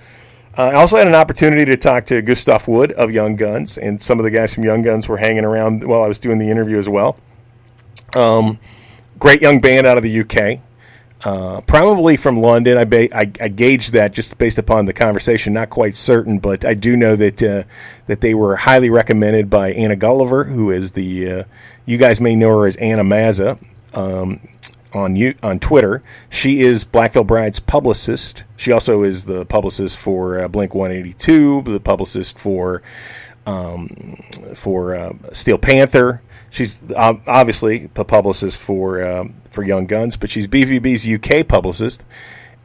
[0.56, 4.02] Uh, I also had an opportunity to talk to Gustav Wood of Young Guns, and
[4.02, 6.48] some of the guys from Young Guns were hanging around while I was doing the
[6.48, 7.18] interview as well.
[8.14, 8.58] Um,
[9.18, 10.60] great young band out of the UK,
[11.24, 12.78] uh, probably from London.
[12.78, 15.52] I, ba- I, I gauged that just based upon the conversation.
[15.52, 17.64] Not quite certain, but I do know that uh,
[18.06, 21.44] that they were highly recommended by Anna Gulliver, who is the uh,
[21.84, 23.58] you guys may know her as Anna Mazza.
[23.92, 24.40] Um,
[24.92, 26.02] on you on Twitter.
[26.30, 28.44] She is Black Veil Bride's publicist.
[28.56, 32.82] She also is the publicist for uh, Blink 182, the publicist for
[33.46, 33.88] um,
[34.54, 36.22] for uh, Steel Panther.
[36.50, 42.04] She's obviously the publicist for uh, for Young Guns, but she's BVB's UK publicist,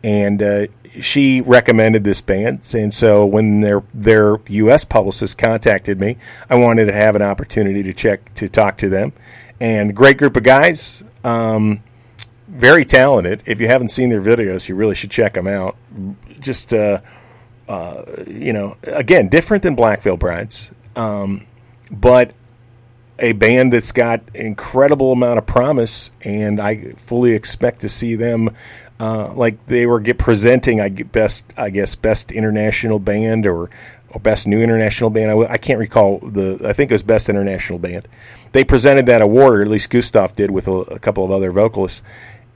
[0.04, 0.68] and uh,
[1.00, 2.62] she recommended this band.
[2.74, 6.18] And so when their their US publicist contacted me,
[6.50, 9.14] I wanted to have an opportunity to check to talk to them.
[9.60, 11.04] And great group of guys.
[11.24, 11.84] Um,
[12.52, 13.42] very talented.
[13.46, 15.78] If you haven't seen their videos, you really should check them out.
[16.40, 17.00] Just, uh,
[17.68, 21.48] uh, you know, again, different than Black Veil Brides, um,
[21.90, 22.34] but
[23.20, 28.50] a band that's got incredible amount of promise, and I fully expect to see them.
[29.00, 33.70] Uh, like they were get presenting, I get best, I guess, best international band or,
[34.10, 35.32] or best new international band.
[35.32, 36.60] I, I can't recall the.
[36.64, 38.08] I think it was best international band.
[38.52, 41.52] They presented that award, or at least Gustav did, with a, a couple of other
[41.52, 42.02] vocalists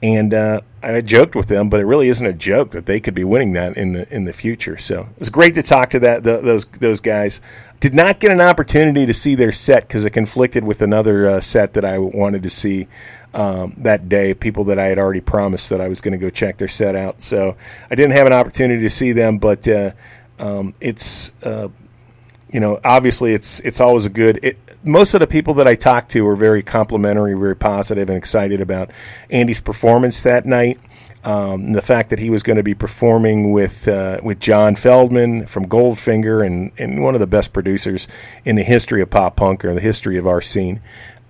[0.02, 3.14] and uh, I joked with them, but it really isn't a joke that they could
[3.14, 4.76] be winning that in the in the future.
[4.78, 7.40] So it was great to talk to that the, those those guys.
[7.78, 11.40] Did not get an opportunity to see their set because it conflicted with another uh,
[11.42, 12.88] set that I wanted to see
[13.34, 14.32] um, that day.
[14.32, 16.96] People that I had already promised that I was going to go check their set
[16.96, 17.20] out.
[17.20, 17.54] So
[17.90, 19.90] I didn't have an opportunity to see them, but uh,
[20.38, 21.68] um, it's uh,
[22.50, 24.40] you know, obviously it's it's always a good.
[24.42, 28.16] It, most of the people that I talked to were very complimentary, very positive, and
[28.16, 28.90] excited about
[29.30, 30.78] Andy's performance that night.
[31.24, 35.48] Um, the fact that he was going to be performing with uh, with John Feldmann
[35.48, 38.06] from Goldfinger and, and one of the best producers
[38.44, 40.80] in the history of pop punk or the history of our scene.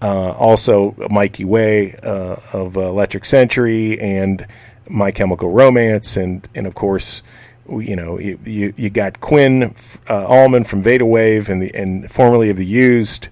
[0.02, 4.46] Uh, also, Mikey Way uh, of Electric Century and
[4.86, 7.22] My Chemical Romance, and and of course,
[7.68, 9.74] you know you you, you got Quinn
[10.08, 13.28] uh, Allman from Veda Wave and the and formerly of the Used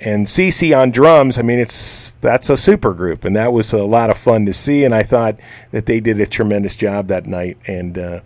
[0.00, 1.38] and CC on drums.
[1.38, 4.52] I mean, it's that's a super group, and that was a lot of fun to
[4.52, 4.84] see.
[4.84, 5.36] And I thought
[5.70, 7.58] that they did a tremendous job that night.
[7.66, 8.20] And uh,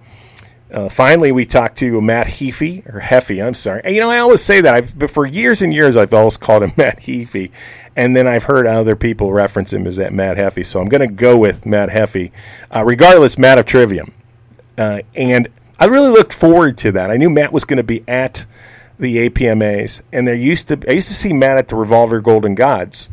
[0.73, 3.45] uh, finally, we talked to Matt Heafy or Heffy.
[3.45, 3.83] I'm sorry.
[3.87, 4.75] You know, I always say that.
[4.75, 7.51] I've but for years and years, I've always called him Matt Heafy,
[7.95, 10.67] and then I've heard other people reference him as that Matt Heffy.
[10.67, 12.33] So I'm going to go with Matt Heffy,
[12.75, 13.39] uh, regardless.
[13.39, 14.13] Matt of Trivium,
[14.81, 17.11] uh, and I really looked forward to that.
[17.11, 18.47] I knew Matt was going to be at
[18.99, 22.55] the APMAs, and there used to I used to see Matt at the Revolver Golden
[22.55, 23.11] Gods,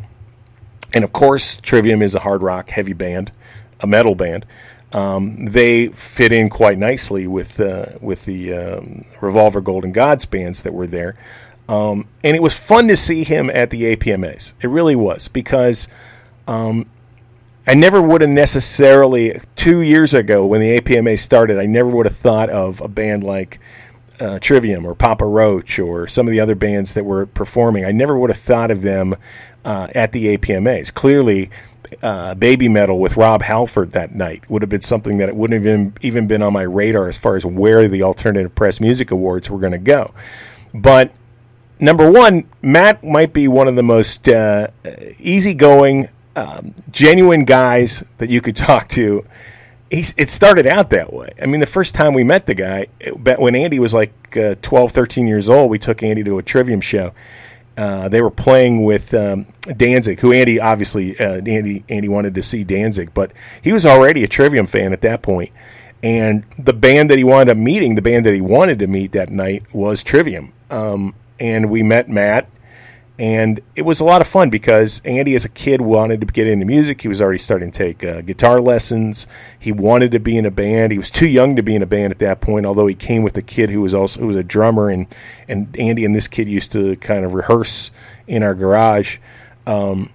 [0.94, 3.32] and of course, Trivium is a hard rock heavy band,
[3.80, 4.46] a metal band.
[4.94, 10.62] Um, they fit in quite nicely with uh, with the um, Revolver Golden Gods bands
[10.62, 11.16] that were there,
[11.68, 14.54] um, and it was fun to see him at the APMAs.
[14.62, 15.86] It really was because
[16.46, 16.86] um,
[17.68, 21.58] I never would have necessarily two years ago when the APMA started.
[21.58, 23.60] I never would have thought of a band like
[24.18, 27.84] uh, Trivium or Papa Roach or some of the other bands that were performing.
[27.84, 29.16] I never would have thought of them
[29.66, 30.94] uh, at the APMAs.
[30.94, 31.50] Clearly,
[32.02, 35.62] uh, Baby Metal with Rob Halford that night would have been something that it wouldn't
[35.62, 39.10] have even, even been on my radar as far as where the Alternative Press Music
[39.10, 40.14] Awards were going to go.
[40.72, 41.12] But
[41.78, 44.68] number one, Matt might be one of the most uh,
[45.18, 49.24] easygoing, um, genuine guys that you could talk to
[49.90, 51.32] he's, it started out that way.
[51.40, 54.56] I mean, the first time we met the guy, it, when Andy was like uh,
[54.62, 57.12] 12, 13 years old, we took Andy to a Trivium show.
[57.76, 59.46] Uh, they were playing with um,
[59.76, 63.30] Danzig, who Andy obviously uh, Andy Andy wanted to see Danzig, but
[63.62, 65.52] he was already a Trivium fan at that point.
[66.02, 69.12] And the band that he wound up meeting, the band that he wanted to meet
[69.12, 70.52] that night, was Trivium.
[70.70, 72.48] Um, and we met Matt
[73.18, 76.46] and it was a lot of fun because Andy, as a kid, wanted to get
[76.46, 77.00] into music.
[77.02, 79.26] He was already starting to take uh, guitar lessons.
[79.58, 80.92] He wanted to be in a band.
[80.92, 82.64] He was too young to be in a band at that point.
[82.64, 85.08] Although he came with a kid who was also who was a drummer, and
[85.48, 87.90] and Andy and this kid used to kind of rehearse
[88.28, 89.18] in our garage.
[89.66, 90.10] Um,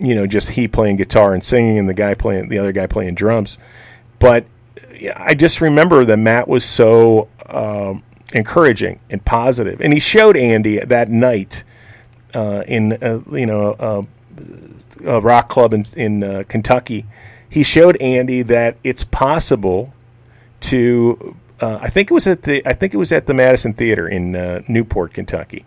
[0.00, 2.88] you know, just he playing guitar and singing, and the guy playing the other guy
[2.88, 3.58] playing drums.
[4.18, 4.44] But
[5.14, 8.02] I just remember that Matt was so um,
[8.34, 11.62] encouraging and positive, and he showed Andy that night
[12.34, 14.02] uh, in uh, you know uh,
[15.04, 17.06] a rock club in, in uh, Kentucky,
[17.48, 19.92] he showed Andy that it's possible
[20.62, 21.36] to.
[21.60, 24.08] Uh, I think it was at the I think it was at the Madison Theater
[24.08, 25.64] in uh, Newport, Kentucky.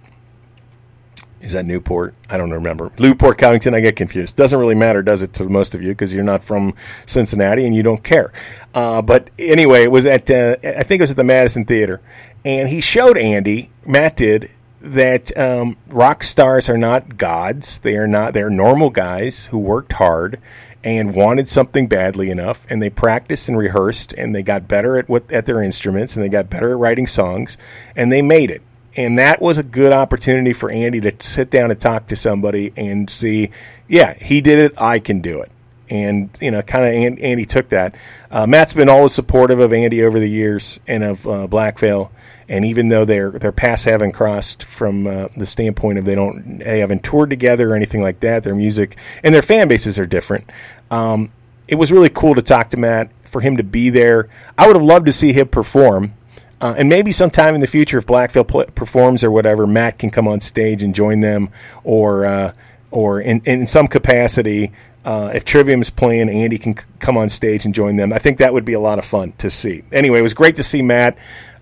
[1.40, 2.16] Is that Newport?
[2.30, 2.90] I don't remember.
[2.98, 3.74] Newport, Covington.
[3.74, 4.38] I get confused.
[4.38, 6.74] Doesn't really matter, does it, to most of you, because you're not from
[7.06, 8.32] Cincinnati and you don't care.
[8.74, 12.02] but anyway, it was at I think it was at the Madison Theater,
[12.46, 13.72] and he showed Andy.
[13.86, 14.50] Matt did
[14.84, 17.80] that um, rock stars are not gods.
[17.80, 18.34] They are not.
[18.34, 20.40] They're normal guys who worked hard
[20.84, 25.08] and wanted something badly enough, and they practiced and rehearsed, and they got better at
[25.08, 27.58] what at their instruments, and they got better at writing songs,
[27.96, 28.62] and they made it.
[28.96, 32.74] And that was a good opportunity for Andy to sit down and talk to somebody
[32.76, 33.50] and see,
[33.88, 34.74] yeah, he did it.
[34.78, 35.50] I can do it
[35.90, 37.96] and you know, kind of Andy took that.
[38.32, 42.12] Uh, Matt's been always supportive of Andy over the years and of uh, Black Veil,
[42.48, 46.60] and even though their their paths haven't crossed from uh, the standpoint of they don't
[46.60, 50.06] they haven't toured together or anything like that, their music and their fan bases are
[50.06, 50.50] different.
[50.92, 51.32] Um,
[51.68, 54.30] it was really cool to talk to Matt for him to be there.
[54.58, 56.14] I would have loved to see him perform.
[56.62, 60.10] Uh, and maybe sometime in the future, if Black pl- performs or whatever, Matt can
[60.10, 61.50] come on stage and join them,
[61.84, 62.54] or uh,
[62.90, 64.72] or in, in some capacity,
[65.06, 68.14] uh, if Trivium is playing, Andy can c- come on stage and join them.
[68.14, 69.84] I think that would be a lot of fun to see.
[69.92, 71.18] Anyway, it was great to see Matt.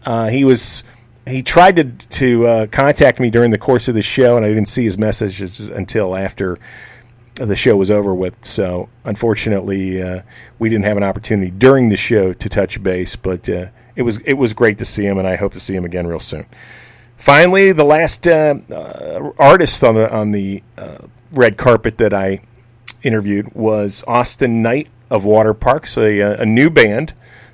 [0.05, 0.83] Uh, he was
[1.27, 4.49] he tried to to uh, contact me during the course of the show, and I
[4.49, 6.59] didn't see his messages until after
[7.35, 8.45] the show was over with.
[8.45, 10.21] So unfortunately, uh,
[10.59, 13.15] we didn't have an opportunity during the show to touch base.
[13.15, 15.75] But uh, it was it was great to see him, and I hope to see
[15.75, 16.45] him again real soon.
[17.17, 18.55] Finally, the last uh,
[19.39, 20.61] artist on the on the
[21.31, 22.41] red carpet that I
[23.03, 27.13] interviewed was Awsten Knight of Waterparks, a, a new band,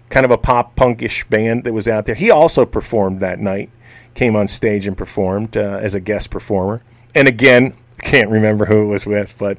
[0.10, 2.16] kind of a pop punkish band that was out there.
[2.16, 3.70] He also performed that night,
[4.14, 6.82] came on stage and performed uh, as a guest performer.
[7.16, 9.58] And again, can't remember who it was with, but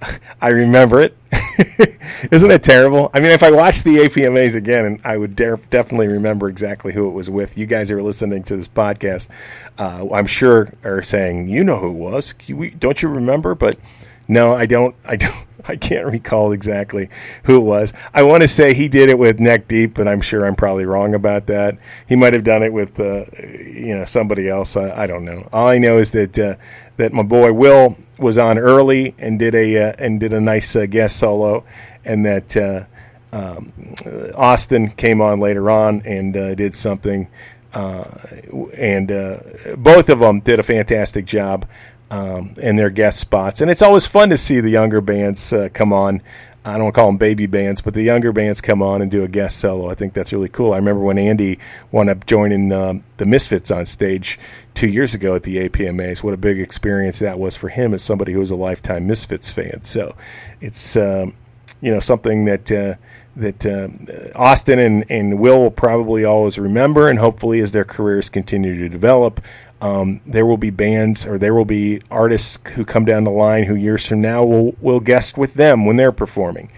[0.40, 1.16] I remember it.
[2.30, 3.10] Isn't it terrible?
[3.12, 7.08] I mean, if I watched the APMAs again, I would def- definitely remember exactly who
[7.08, 7.58] it was with.
[7.58, 9.28] You guys are listening to this podcast,
[9.78, 12.34] uh, I'm sure are saying, "You know who it was?
[12.78, 13.76] Don't you remember?" But
[14.28, 14.94] no, I don't.
[15.04, 15.34] I don't.
[15.68, 17.10] I can't recall exactly
[17.44, 17.92] who it was.
[18.14, 20.86] I want to say he did it with Neck Deep, but I'm sure I'm probably
[20.86, 21.76] wrong about that.
[22.08, 24.76] He might have done it with, uh, you know, somebody else.
[24.78, 25.46] I, I, don't know.
[25.52, 26.54] All I know is that uh,
[26.96, 30.74] that my boy Will was on early and did a uh, and did a nice
[30.74, 31.64] uh, guest solo,
[32.02, 32.84] and that uh,
[33.32, 33.72] um,
[34.34, 37.28] Austin came on later on and uh, did something.
[37.74, 39.08] and
[39.76, 41.66] both of them did a fantastic job
[42.10, 43.60] um, and their guest spots.
[43.60, 46.22] And it's always fun to see the younger bands uh, come on.
[46.64, 49.28] I don't call them baby bands, but the younger bands come on and do a
[49.28, 49.88] guest solo.
[49.88, 50.74] I think that's really cool.
[50.74, 51.58] I remember when Andy
[51.92, 54.38] wound up joining um, the Misfits on stage
[54.74, 56.22] two years ago at the APMAs.
[56.22, 59.50] What a big experience that was for him as somebody who was a lifetime Misfits
[59.50, 59.84] fan.
[59.84, 60.14] So
[60.60, 61.34] it's um,
[61.80, 62.70] you know something that.
[62.70, 62.94] Uh,
[63.36, 63.88] that uh,
[64.34, 68.88] Awsten and, and Will will probably always remember, and hopefully, as their careers continue to
[68.88, 69.40] develop,
[69.80, 73.64] um, there will be bands or there will be artists who come down the line
[73.64, 76.70] who years from now will will guest with them when they're performing.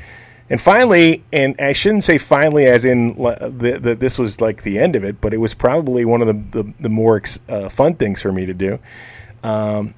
[0.51, 4.97] And finally, and I shouldn't say finally as in that this was like the end
[4.97, 8.21] of it, but it was probably one of the the, the more uh, fun things
[8.21, 8.79] for me to do.
[9.43, 9.95] Um,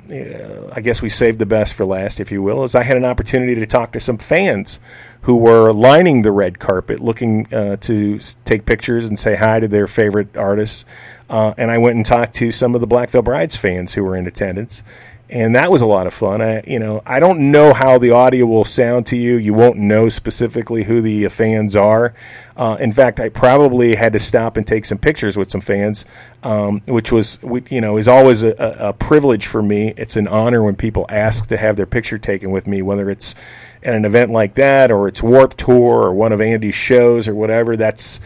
[0.73, 3.05] I guess we saved the best for last, if you will, as I had an
[3.05, 4.79] opportunity to talk to some fans
[5.23, 9.67] who were lining the red carpet, looking uh, to take pictures and say hi to
[9.67, 10.85] their favorite artists.
[11.33, 14.05] Uh, and I went and talked to some of the Black Veil Brides fans who
[14.05, 14.83] were in attendance,
[15.31, 16.42] and that was a lot of fun.
[16.42, 19.37] I, you know, I don't know how the audio will sound to you.
[19.37, 22.12] You won't know specifically who the fans are.
[22.55, 26.05] Uh, in fact, I probably had to stop and take some pictures with some fans,
[26.42, 27.38] um, which was,
[27.71, 29.95] you know, is always a, a privilege for me.
[29.97, 33.35] It's an honor when people ask to have their picture taken with me, whether it's
[33.83, 37.35] at an event like that or it's Warp Tour or one of Andy's shows or
[37.35, 37.75] whatever.
[37.75, 38.21] That's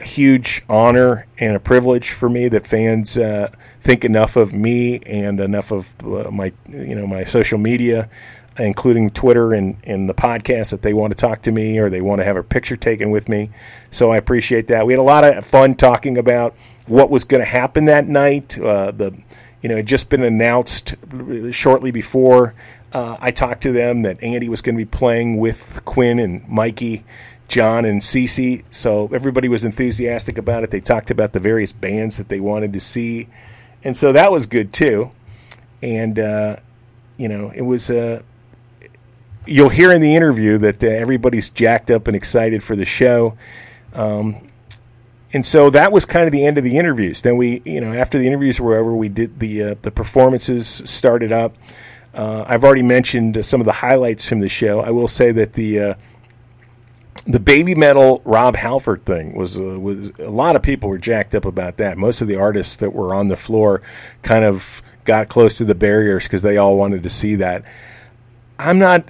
[0.00, 5.40] huge honor and a privilege for me that fans uh, think enough of me and
[5.40, 8.08] enough of uh, my you know my social media
[8.58, 12.00] including Twitter and, and the podcast that they want to talk to me or they
[12.00, 13.50] want to have a picture taken with me.
[13.90, 14.86] So I appreciate that.
[14.86, 16.54] We had a lot of fun talking about
[16.86, 18.58] what was going to happen that night.
[18.58, 19.12] Uh, the
[19.60, 20.94] you know, it just been announced
[21.50, 22.54] shortly before
[22.92, 26.46] uh, I talked to them that Andy was going to be playing with Quinn and
[26.48, 27.04] Mikey
[27.48, 28.64] John and CC.
[28.70, 30.70] So everybody was enthusiastic about it.
[30.70, 33.28] They talked about the various bands that they wanted to see,
[33.82, 35.10] and so that was good too.
[35.82, 36.56] And uh,
[37.16, 37.90] you know, it was.
[37.90, 38.22] Uh,
[39.46, 43.36] you'll hear in the interview that uh, everybody's jacked up and excited for the show.
[43.92, 44.48] Um,
[45.34, 47.22] and so that was kind of the end of the interviews.
[47.22, 50.66] Then we, you know, after the interviews were over, we did the uh, the performances
[50.66, 51.56] started up.
[52.14, 54.80] Uh, I've already mentioned some of the highlights from the show.
[54.80, 55.96] I will say that the
[57.26, 61.44] uh, Babymetal Rob Halford thing was uh, was a lot of people were jacked up
[61.44, 61.98] about that.
[61.98, 63.80] Most of the artists that were on the floor
[64.22, 67.64] kind of got close to the barriers because they all wanted to see that.
[68.58, 69.04] I'm not.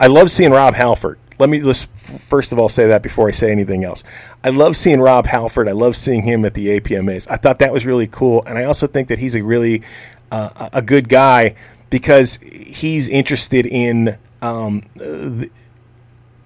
[0.00, 1.18] I love seeing Rob Halford.
[1.38, 4.04] Let me just first of all say that before I say anything else.
[4.42, 5.68] I love seeing Rob Halford.
[5.68, 7.26] I love seeing him at the APMAs.
[7.30, 9.82] I thought that was really cool, and I also think that he's a really
[10.30, 11.54] uh, a good guy
[11.90, 14.82] because he's interested in um,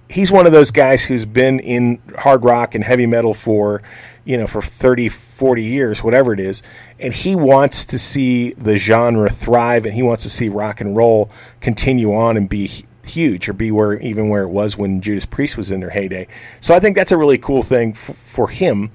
[0.09, 3.81] he's one of those guys who's been in hard rock and heavy metal for
[4.25, 6.63] you know for 30 40 years whatever it is
[6.99, 10.95] and he wants to see the genre thrive and he wants to see rock and
[10.95, 12.69] roll continue on and be
[13.05, 16.27] huge or be where even where it was when Judas Priest was in their heyday.
[16.61, 18.91] So I think that's a really cool thing f- for him.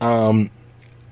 [0.00, 0.50] Um,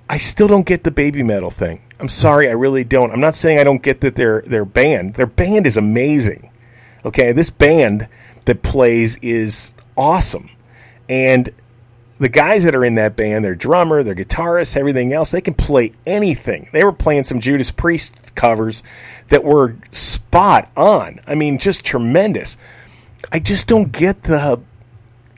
[0.08, 1.82] I still don't get the Babymetal thing.
[1.98, 3.10] I'm sorry I really don't.
[3.10, 6.50] I'm not saying I don't get that their their band their band is amazing.
[7.04, 8.08] Okay this band
[8.46, 10.50] that plays is awesome.
[11.08, 11.50] And
[12.18, 15.54] the guys that are in that band, their drummer, their guitarist, everything else, they can
[15.54, 16.68] play anything.
[16.72, 18.82] They were playing some Judas Priest covers
[19.28, 21.20] that were spot on.
[21.26, 22.56] I mean, just tremendous.
[23.30, 24.60] I just don't get the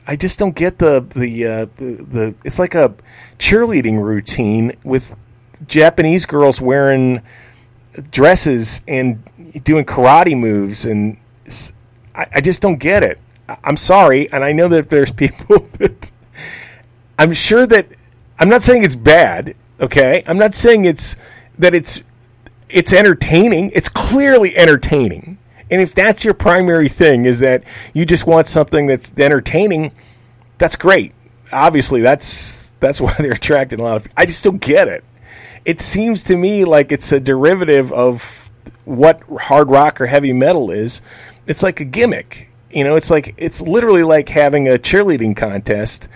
[0.07, 2.95] I just don't get the the uh, the, the it's like a
[3.37, 5.15] cheerleading routine with
[5.67, 7.21] Japanese girls wearing
[8.09, 9.23] dresses and
[9.63, 11.17] doing karate moves and
[12.19, 13.17] I, I just don't get it.
[13.63, 16.11] I'm sorry, and I know that there's people that
[17.17, 17.87] I'm sure that
[18.37, 19.55] I'm not saying it's bad.
[19.79, 21.15] Okay, I'm not saying it's
[21.57, 22.03] that it's
[22.67, 23.71] it's entertaining.
[23.73, 25.37] It's clearly entertaining.
[25.71, 27.63] And if that's your primary thing, is that
[27.93, 29.91] you just want something that's entertaining,
[30.57, 31.13] that's great.
[31.51, 34.07] Obviously, that's that's why they're attracting a lot of.
[34.17, 35.05] I just don't get it.
[35.63, 38.49] It seems to me like it's a derivative of
[38.85, 41.01] what hard rock or heavy metal is,
[41.49, 42.47] it's like a gimmick.
[42.71, 46.07] You know, it's like it's literally like having a cheerleading contest.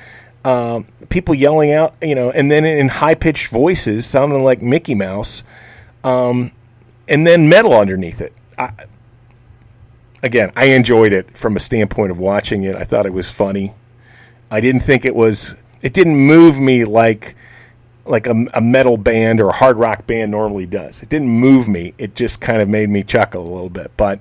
[0.46, 4.94] Um, people yelling out, you know, and then in high pitched voices, sounding like Mickey
[4.94, 5.44] Mouse,
[6.04, 6.52] um,
[7.08, 8.34] and then metal underneath it.
[8.58, 8.72] I,
[10.22, 12.76] again, I enjoyed it from a standpoint of watching it.
[12.76, 13.74] I thought it was funny.
[14.52, 15.56] I didn't think it was.
[15.82, 17.36] It didn't move me like
[18.06, 21.02] like a, a, metal band or a hard rock band normally does.
[21.02, 21.94] It didn't move me.
[21.98, 23.92] It just kind of made me chuckle a little bit.
[23.96, 24.20] But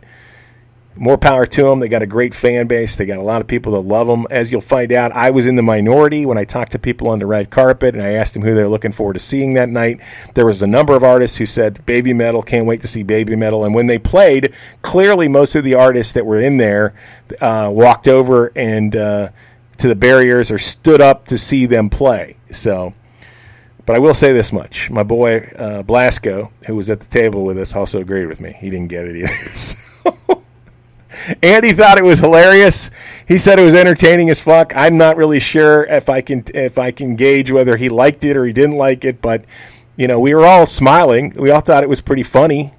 [0.97, 1.81] more power to them.
[1.81, 2.97] They got a great fan base.
[2.97, 4.27] They got a lot of people that love them.
[4.31, 7.19] As you'll find out, I was in the minority when I talked to people on
[7.19, 10.01] the red carpet and I asked them who they're looking forward to seeing that night.
[10.35, 13.65] There was a number of artists who said Babymetal, can't wait to see Babymetal.
[13.65, 16.95] And when they played, clearly most of the artists that were in there
[17.41, 19.31] uh, walked over and uh,
[19.79, 22.37] to the barriers or stood up to see them play.
[22.51, 22.95] So
[23.85, 27.45] but I will say this much: my boy uh, Blasco, who was at the table
[27.45, 28.57] with us, also agreed with me.
[28.61, 29.51] He didn't get it either.
[29.57, 30.42] so.
[31.43, 32.91] Andy thought it was hilarious.
[33.27, 34.73] He said it was entertaining as fuck.
[34.75, 38.37] I'm not really sure if I can if I can gauge whether he liked it
[38.37, 39.45] or he didn't like it, but
[39.97, 41.35] you know, we were all smiling.
[41.37, 42.73] We all thought it was pretty funny.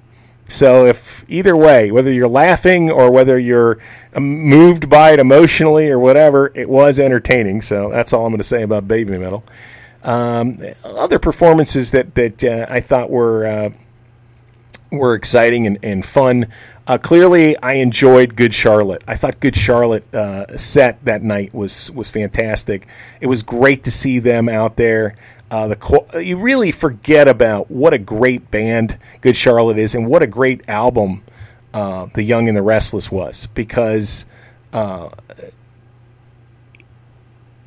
[0.46, 3.78] So if either way, whether you're laughing or whether you're
[4.14, 7.62] um, moved by it emotionally or whatever, it was entertaining.
[7.62, 9.42] So that's all I'm going to say about Babymetal.
[10.02, 13.70] Um, other performances that that uh, I thought were uh,
[14.92, 16.46] were exciting and, and fun.
[16.86, 19.02] Uh, clearly, I enjoyed Good Charlotte.
[19.08, 22.86] I thought Good Charlotte uh, set that night was was fantastic.
[23.22, 25.16] It was great to see them out there.
[25.50, 30.22] Uh, the you really forget about what a great band Good Charlotte is, and what
[30.22, 31.22] a great album
[31.72, 34.26] uh, The Young and the Restless was because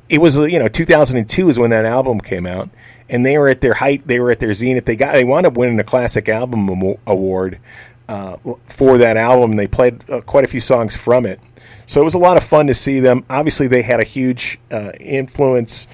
[0.10, 2.70] it was you know 2002 is when that album came out,
[3.10, 4.06] and they were at their height.
[4.06, 4.86] They were at their zenith.
[4.86, 6.70] They got they wound up winning a classic album
[7.08, 7.60] award
[8.08, 8.38] uh,
[8.68, 9.56] for that album.
[9.56, 11.40] They played uh, quite a few songs from it,
[11.86, 13.26] so it was a lot of fun to see them.
[13.30, 15.88] Obviously, they had a huge uh, influence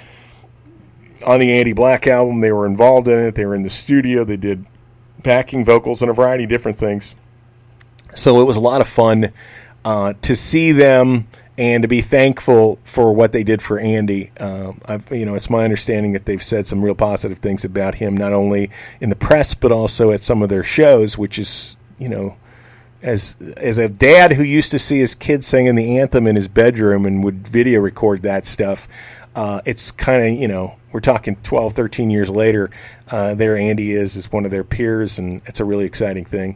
[1.25, 2.41] on the Andy Black album.
[2.41, 3.35] They were involved in it.
[3.35, 4.23] They were in the studio.
[4.23, 4.65] They did
[5.21, 7.15] backing vocals and a variety of different things.
[8.15, 9.31] So it was a lot of fun
[9.85, 14.31] uh, to see them and to be thankful for what they did for Andy.
[14.39, 14.73] Uh,
[15.11, 18.33] you know, it's my understanding that they've said some real positive things about him, not
[18.33, 22.35] only in the press but also at some of their shows, which is, you know,
[23.01, 26.47] as as a dad who used to see his kids singing the anthem in his
[26.47, 28.87] bedroom and would video record that stuff.
[29.35, 32.69] Uh, it's kind of you know we're talking 12 13 years later
[33.09, 36.55] uh, there andy is is one of their peers and it's a really exciting thing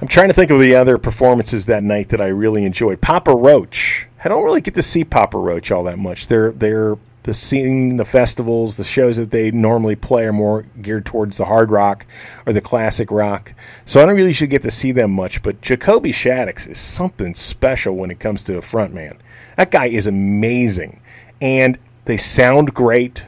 [0.00, 3.00] I'm trying to think of the other performances that night that I really enjoyed.
[3.00, 4.06] Papa Roach.
[4.22, 6.28] I don't really get to see Papa Roach all that much.
[6.28, 6.96] They're they're
[7.28, 11.44] the scene, the festivals, the shows that they normally play are more geared towards the
[11.44, 12.06] hard rock
[12.46, 13.52] or the classic rock.
[13.84, 15.42] So I don't really should get to see them much.
[15.42, 19.18] But Jacoby Shaddix is something special when it comes to a frontman.
[19.58, 21.02] That guy is amazing,
[21.38, 23.26] and they sound great.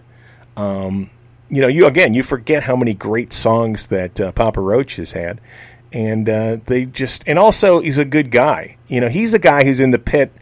[0.57, 1.11] Um,
[1.51, 5.13] you know, you again, you forget how many great songs that uh, Papa Roach has
[5.13, 5.43] had
[5.93, 8.79] and uh, they just and also he's a good guy.
[8.89, 10.33] You know, he's a guy who's in the pit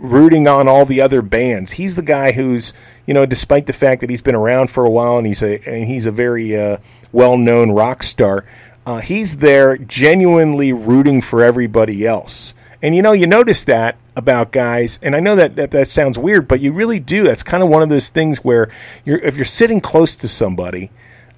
[0.00, 1.72] rooting on all the other bands.
[1.72, 2.72] He's the guy who's
[3.06, 5.60] you know, despite the fact that he's been around for a while and he's a
[5.68, 6.78] and he's a very uh,
[7.12, 8.44] well known rock star.
[8.86, 12.54] Uh, he's there genuinely rooting for everybody else.
[12.82, 16.18] And you know, you notice that about guys, and I know that, that that sounds
[16.18, 17.24] weird, but you really do.
[17.24, 18.70] That's kind of one of those things where
[19.04, 20.90] you're if you're sitting close to somebody,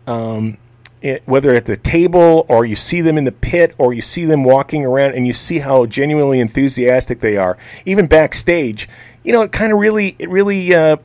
[0.07, 0.59] um,
[1.03, 4.25] it, whether at the table or you see them in the pit or you see
[4.25, 8.89] them walking around and you see how genuinely enthusiastic they are, even backstage,
[9.25, 10.97] you know, it kind of really, it really uh,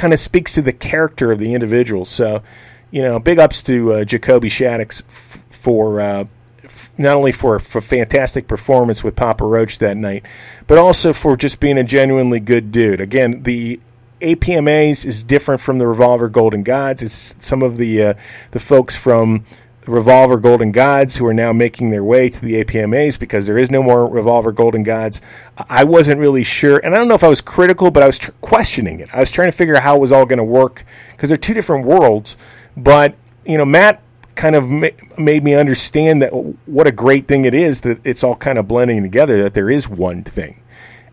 [0.00, 2.06] kind of speaks to the character of the individual.
[2.06, 2.42] So,
[2.90, 6.24] you know, big ups to uh, Jacoby Shaddix f- for uh,
[6.64, 10.24] f- not only for a fantastic performance with Papa Roach that night,
[10.66, 12.98] but also for just being a genuinely good dude.
[12.98, 13.78] Again, the
[14.22, 17.02] APMAs is different from the Revolver Golden Gods.
[17.02, 18.14] It's some of the uh,
[18.52, 19.44] the folks from
[19.90, 23.70] Revolver Golden Gods who are now making their way to the APMAs because there is
[23.70, 25.20] no more Revolver Golden Gods.
[25.68, 28.18] I wasn't really sure, and I don't know if I was critical, but I was
[28.18, 29.08] tr- questioning it.
[29.12, 31.36] I was trying to figure out how it was all going to work because they're
[31.36, 32.36] two different worlds.
[32.76, 33.14] But
[33.44, 34.02] you know, Matt
[34.34, 34.88] kind of ma-
[35.18, 38.66] made me understand that what a great thing it is that it's all kind of
[38.66, 39.42] blending together.
[39.42, 40.62] That there is one thing,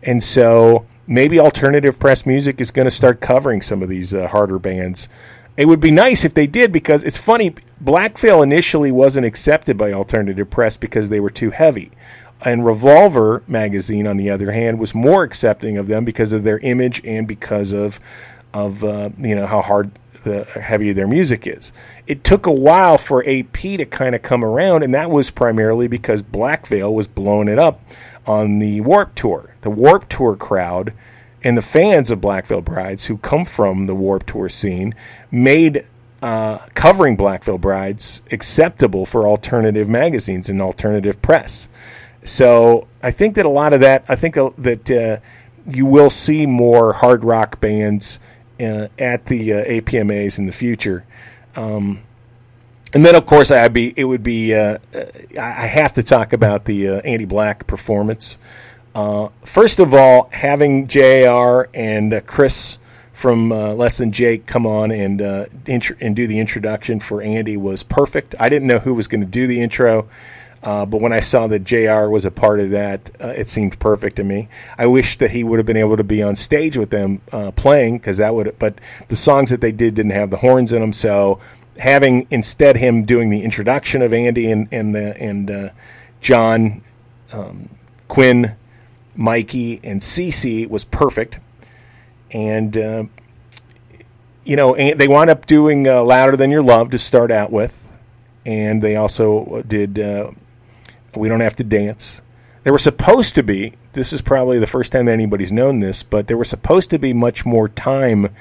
[0.02, 4.28] and so maybe alternative press music is going to start covering some of these uh,
[4.28, 5.08] harder bands.
[5.58, 7.52] It would be nice if they did because it's funny.
[7.80, 11.90] Black Veil initially wasn't accepted by alternative press because they were too heavy.
[12.42, 16.60] And Revolver magazine, on the other hand, was more accepting of them because of their
[16.60, 17.98] image and because of
[18.54, 19.90] of uh, you know how hard
[20.22, 21.72] the heavy their music is.
[22.06, 25.88] It took a while for AP to kind of come around, and that was primarily
[25.88, 27.82] because Black Veil was blowing it up
[28.28, 29.56] on the Warp Tour.
[29.62, 30.92] The Warp Tour crowd
[31.42, 34.94] and the fans of Black Veil Brides who come from the Warp Tour scene
[35.30, 35.86] made
[36.20, 41.68] uh, covering Black Veil Brides acceptable for alternative magazines and alternative press.
[42.24, 45.18] So I think that a lot of that, I think uh, that uh,
[45.68, 48.18] you will see more hard rock bands
[48.60, 51.04] uh, at the uh, APMAs in the future.
[51.54, 52.02] Um,
[52.92, 54.78] and then, of course, I'd be it would be uh,
[55.38, 58.38] I have to talk about the Andy Black performance.
[59.44, 61.70] First of all, having Jr.
[61.74, 62.78] and Chris
[63.18, 68.36] from uh, Jake come on and uh, and do the introduction for Andy was perfect.
[68.38, 70.08] I didn't know who was going to do the intro,
[70.62, 72.08] uh, but when I saw that Jr.
[72.08, 74.48] was a part of that, uh, it seemed perfect to me.
[74.78, 77.50] I wish that he would have been able to be on stage with them uh,
[77.50, 78.56] playing because that would.
[78.56, 81.40] But the songs that they did didn't have the horns in them, so
[81.78, 85.68] having instead him doing the introduction of Andy and and the and uh,
[86.20, 86.82] John,
[87.32, 87.68] um,
[88.06, 88.54] Quinn,
[89.18, 91.38] Mikey, and CC was perfect
[92.30, 93.04] and uh,
[94.44, 97.88] you know they wound up doing uh, "Louder Than Your Love" to start out with,
[98.44, 100.30] and they also did uh,
[101.14, 102.20] "We Don't Have to Dance."
[102.64, 103.74] They were supposed to be.
[103.92, 106.98] This is probably the first time that anybody's known this, but there was supposed to
[106.98, 108.34] be much more time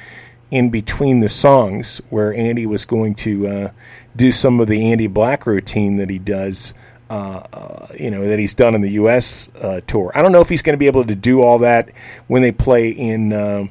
[0.52, 3.72] in between the songs where Andy was going to uh,
[4.16, 6.74] do some of the Andy Black routine that he does.
[7.10, 9.50] Uh, you know that he's done in the U.S.
[9.62, 10.12] Uh, tour.
[10.14, 11.90] I don't know if he's going to be able to do all that
[12.28, 13.68] when they play in uh,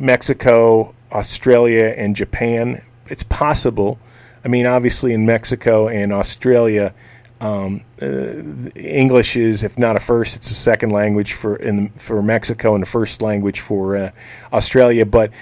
[0.00, 2.82] Mexico, Australia, and Japan.
[3.08, 3.98] It's possible.
[4.44, 6.94] I mean, obviously, in Mexico and Australia,
[7.40, 8.40] um, uh,
[8.74, 12.82] English is, if not a first, it's a second language for in for Mexico and
[12.82, 14.10] the first language for uh,
[14.52, 15.04] Australia.
[15.04, 15.32] But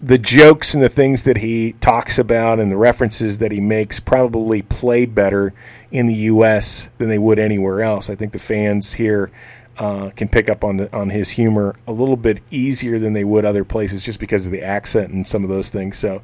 [0.00, 3.98] the jokes and the things that he talks about and the references that he makes
[3.98, 5.52] probably play better
[5.90, 6.88] in the U.S.
[6.98, 8.08] than they would anywhere else.
[8.08, 9.30] I think the fans here
[9.78, 13.24] uh, can pick up on the, on his humor a little bit easier than they
[13.24, 15.96] would other places, just because of the accent and some of those things.
[15.96, 16.22] So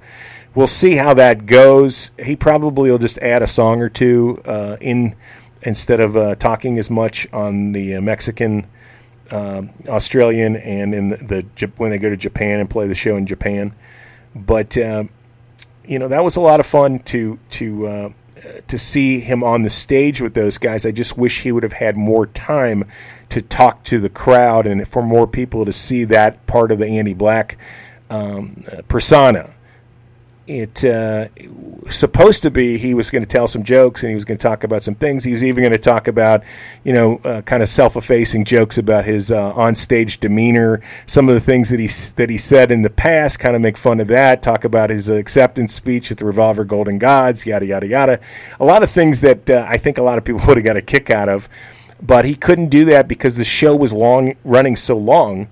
[0.55, 2.11] we'll see how that goes.
[2.18, 5.14] He probably will just add a song or two uh, in
[5.62, 8.66] instead of uh, talking as much on the uh, Mexican.
[9.31, 11.16] Um, Australian and in the,
[11.57, 13.75] the, when they go to Japan and play the show in Japan,
[14.35, 15.09] but um,
[15.87, 18.09] you know that was a lot of fun to to uh,
[18.68, 20.85] to see him on the stage with those guys.
[20.85, 22.85] I just wish he would have had more time
[23.31, 26.87] to talk to the crowd and for more people to see that part of the
[26.87, 27.57] Andy Black
[28.11, 29.53] um, persona.
[30.47, 31.28] It uh,
[31.90, 34.42] supposed to be he was going to tell some jokes and he was going to
[34.42, 35.24] talk about some things.
[35.24, 36.42] He was even going to talk about,
[36.82, 41.40] you know, uh, kind of self-effacing jokes about his uh, on-stage demeanor, some of the
[41.40, 44.42] things that he that he said in the past, kind of make fun of that.
[44.42, 48.20] Talk about his acceptance speech at the Revolver Golden Gods, yada yada yada.
[48.61, 50.76] A lot of things that uh, I think a lot of people would have got
[50.76, 51.49] a kick out of
[52.03, 55.49] but he couldn't do that because the show was long running so long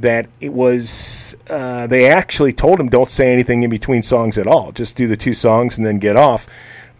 [0.00, 4.46] that it was uh, they actually told him don't say anything in between songs at
[4.46, 4.72] all.
[4.72, 6.46] Just do the two songs and then get off.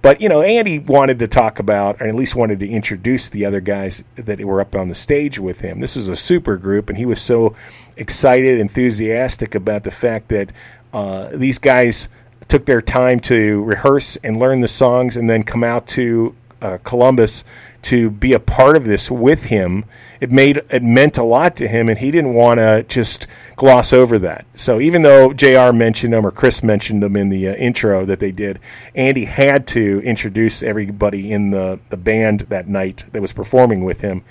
[0.03, 3.45] But you know andy wanted to talk about or at least wanted to introduce the
[3.45, 5.81] other guys that were up on the stage with him.
[5.81, 7.55] This is a super group and he was so
[7.97, 10.53] excited enthusiastic about the fact that
[10.93, 12.09] uh, these guys
[12.49, 16.79] took their time to rehearse and learn the songs and then come out to uh,
[16.85, 17.45] columbus
[17.83, 19.85] to be a part of this with him.
[20.21, 23.93] It made it meant a lot to him, and he didn't want to just gloss
[23.93, 24.47] over that.
[24.55, 25.73] So even though Jr.
[25.73, 28.59] mentioned them or Chris mentioned them in the uh, intro that they did,
[28.95, 34.01] Andy had to introduce everybody in the the band that night that was performing with
[34.01, 34.25] him,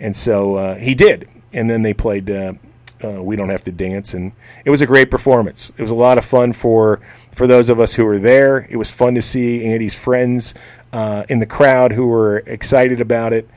[0.00, 1.28] and so uh, he did.
[1.52, 2.30] And then they played.
[2.30, 2.54] Uh,
[3.02, 4.32] uh, we don't have to dance, and
[4.64, 5.70] it was a great performance.
[5.76, 7.00] It was a lot of fun for
[7.34, 8.66] for those of us who were there.
[8.70, 10.54] It was fun to see Andy's friends
[10.92, 13.48] uh, in the crowd who were excited about it,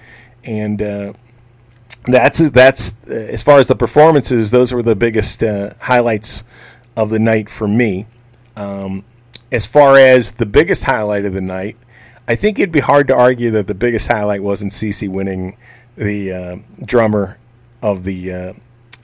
[0.43, 1.13] and uh,
[2.05, 4.51] that's that's uh, as far as the performances.
[4.51, 6.43] Those were the biggest uh, highlights
[6.95, 8.05] of the night for me.
[8.55, 9.03] Um,
[9.51, 11.78] as far as the biggest highlight of the night,
[12.28, 15.57] I think it'd be hard to argue that the biggest highlight wasn't CC winning
[15.95, 17.38] the uh, drummer
[17.82, 18.53] of the uh,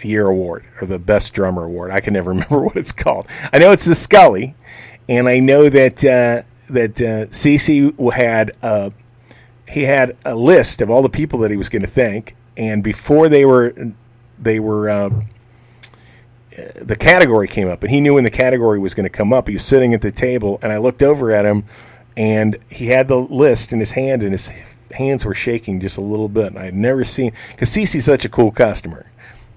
[0.02, 1.92] year award or the best drummer award.
[1.92, 3.28] I can never remember what it's called.
[3.52, 4.56] I know it's the Scully,
[5.08, 8.92] and I know that uh, that uh, CC had a,
[9.68, 12.84] he had a list of all the people that he was going to thank, and
[12.84, 13.74] before they were
[14.40, 15.10] they were uh,
[16.76, 19.48] the category came up, and he knew when the category was going to come up.
[19.48, 21.66] He was sitting at the table, and I looked over at him,
[22.16, 24.52] and he had the list in his hand, and his
[24.92, 26.48] hands were shaking just a little bit.
[26.48, 29.08] And I had never seen because CC's such a cool customer.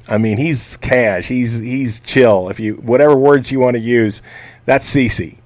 [0.09, 1.29] I mean, he's cash.
[1.29, 2.49] He's he's chill.
[2.49, 4.23] If you whatever words you want to use,
[4.65, 5.39] that's CC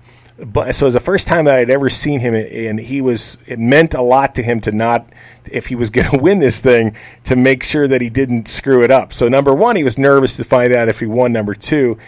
[0.45, 3.39] but so it was the first time that I'd ever seen him, and he was.
[3.47, 5.09] It meant a lot to him to not,
[5.51, 8.83] if he was going to win this thing, to make sure that he didn't screw
[8.83, 9.13] it up.
[9.13, 11.33] So number one, he was nervous to find out if he won.
[11.33, 11.99] Number two,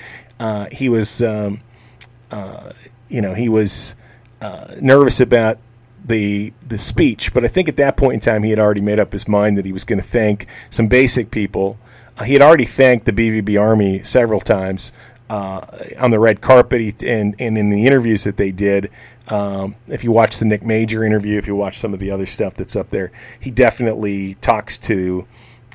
[0.40, 1.60] uh, he was, um,
[2.30, 2.72] uh,
[3.08, 3.94] you know, he was
[4.40, 5.58] uh, nervous about
[6.04, 7.34] the the speech.
[7.34, 9.58] But I think at that point in time, he had already made up his mind
[9.58, 11.78] that he was going to thank some basic people.
[12.18, 14.92] Uh, he had already thanked the BVB Army several times
[15.30, 15.66] uh,
[15.98, 18.90] on the red carpet and, and in the interviews that they did.
[19.28, 22.26] Um, if you watch the Nick Major interview, if you watch some of the other
[22.26, 25.26] stuff that's up there, he definitely talks to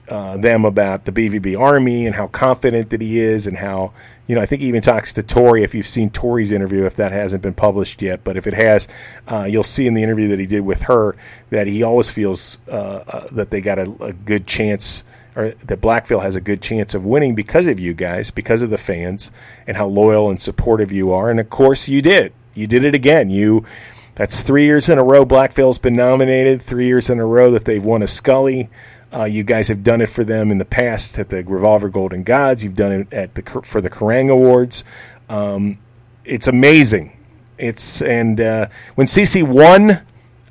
[0.09, 3.93] uh, them about the BVB Army and how confident that he is, and how
[4.25, 5.63] you know I think he even talks to Tori.
[5.63, 8.87] If you've seen Tori's interview, if that hasn't been published yet, but if it has,
[9.27, 11.15] uh, you'll see in the interview that he did with her
[11.49, 15.03] that he always feels uh, uh that they got a, a good chance
[15.37, 18.63] or that Black Veil has a good chance of winning because of you guys, because
[18.63, 19.29] of the fans,
[19.67, 21.29] and how loyal and supportive you are.
[21.29, 22.33] And of course, you did.
[22.55, 23.29] You did it again.
[23.29, 23.63] You.
[24.15, 25.25] That's three years in a row.
[25.25, 26.63] Black Veil's been nominated.
[26.63, 28.67] Three years in a row that they've won a Scully.
[29.13, 32.23] Uh, you guys have done it for them in the past at the Revolver Golden
[32.23, 32.63] Gods.
[32.63, 34.83] You've done it at the for the Kerrang Awards.
[35.29, 35.77] Um,
[36.25, 37.15] it's amazing.
[37.59, 40.01] It's and uh, when CC won,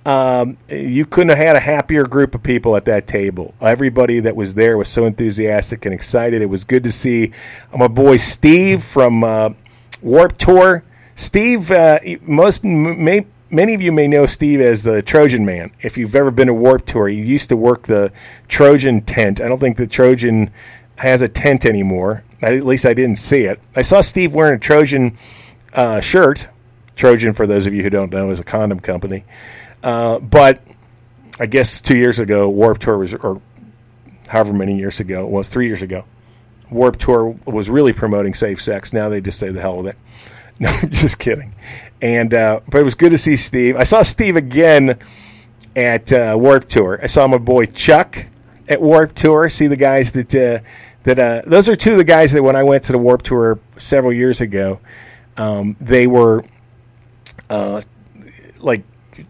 [0.07, 3.57] um, you couldn't have had a happier group of people at that table.
[3.61, 6.40] Everybody that was there was so enthusiastic and excited.
[6.40, 7.32] It was good to see
[7.76, 9.50] my boy Steve from uh,
[10.00, 10.84] Warp Tour.
[11.16, 15.72] Steve, uh, most may, many of you may know Steve as the Trojan Man.
[15.82, 18.12] If you've ever been to Warp Tour, he used to work the
[18.46, 19.40] Trojan tent.
[19.40, 20.52] I don't think the Trojan
[20.98, 22.22] has a tent anymore.
[22.40, 23.61] At least I didn't see it.
[23.74, 25.18] I saw Steve wearing a Trojan
[25.72, 26.46] uh, shirt.
[26.94, 29.24] Trojan, for those of you who don't know, is a condom company.
[29.83, 30.62] Uh, but
[31.39, 33.41] I guess two years ago, Warp Tour was, or
[34.29, 36.05] however many years ago it was, three years ago,
[36.70, 38.93] Warp Tour was really promoting safe sex.
[38.93, 39.97] Now they just say the hell with it.
[40.59, 41.55] No, just kidding.
[42.01, 43.77] And uh, but it was good to see Steve.
[43.77, 44.99] I saw Steve again
[45.77, 46.99] at uh, Warp Tour.
[47.03, 48.24] I saw my boy Chuck
[48.66, 49.51] at Warp Tour.
[49.51, 50.61] See the guys that uh,
[51.03, 53.22] that uh, those are two of the guys that when I went to the Warp
[53.22, 54.81] Tour several years ago,
[55.37, 56.43] um, they were
[57.51, 57.83] uh,
[58.59, 58.83] like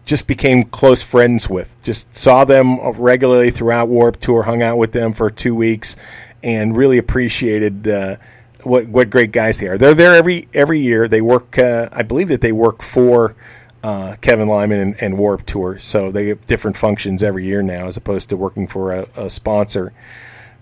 [0.05, 1.75] just became close friends with.
[1.83, 5.95] Just saw them regularly throughout Warp Tour, hung out with them for two weeks,
[6.43, 8.17] and really appreciated uh,
[8.63, 9.77] what what great guys they are.
[9.77, 11.07] They're there every every year.
[11.07, 11.57] They work.
[11.57, 13.35] Uh, I believe that they work for.
[13.83, 17.87] Uh, Kevin Lyman and, and, Warp Tour, so they have different functions every year now,
[17.87, 19.93] as opposed to working for a, a sponsor.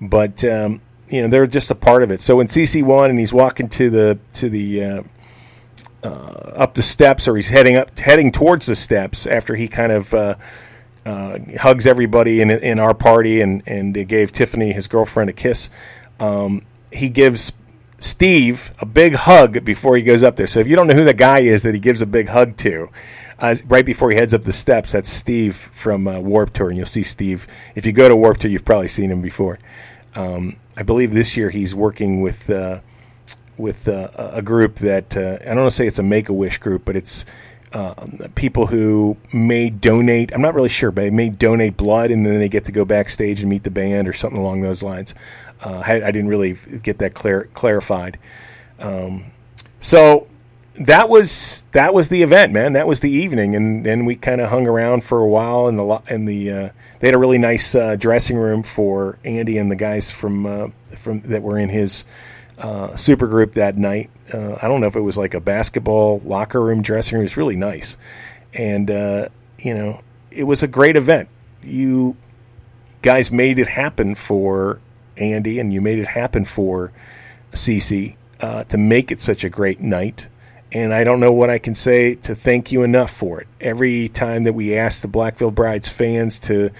[0.01, 2.21] But um, you know, they're just a part of it.
[2.21, 4.84] So when CC won and he's walking to the to the
[6.06, 9.91] uh, up the steps, or he's heading up, heading towards the steps after he kind
[9.91, 10.36] of uh,
[11.06, 15.70] uh, hugs everybody in in our party and and gave Tiffany his girlfriend a kiss.
[16.20, 17.53] Um, he gives
[17.99, 20.47] Steve a big hug before he goes up there.
[20.47, 22.56] So if you don't know who the guy is that he gives a big hug
[22.58, 22.89] to,
[23.39, 26.78] uh, right before he heads up the steps, that's Steve from uh, Warp Tour, and
[26.78, 27.47] you'll see Steve.
[27.74, 29.58] If you go to Warp Tour, you've probably seen him before.
[30.14, 32.82] Um, I believe this year he's working with uh,
[33.58, 36.34] with uh, a group that uh, I don't want to say it's a Make a
[36.34, 37.26] Wish group, but it's
[37.76, 37.93] uh,
[38.36, 40.34] people who may donate.
[40.34, 42.86] I'm not really sure, but they may donate blood, and then they get to go
[42.86, 45.14] backstage and meet the band or something along those lines.
[45.62, 48.18] Uh, I, I, didn't really get that clar- clarified.
[48.80, 49.26] Um,
[49.80, 50.28] so
[50.80, 52.74] that was that was the event, man.
[52.74, 55.76] That was the evening, and then we kind of hung around for a while in
[55.76, 56.51] the in the.
[56.51, 60.74] Uh, they had a really nice uh, dressing room for Andy and the guys from
[60.95, 62.06] from that were in his
[62.58, 64.10] uh, super group that night.
[64.34, 67.22] Uh, I don't know if it was like a basketball locker room dressing room.
[67.22, 67.97] It was really nice,
[68.53, 69.30] and uh,
[69.60, 70.01] you know,
[70.32, 71.30] it was a great event.
[71.64, 72.16] You
[73.01, 74.80] guys made it happen for
[75.18, 76.91] Andy, and you made it happen for
[77.53, 80.28] CC uh, to make it such a great night.
[80.72, 83.47] And I don't know what I can say to thank you enough for it.
[83.62, 86.72] Every time that we ask the Black Veil Brides fans to,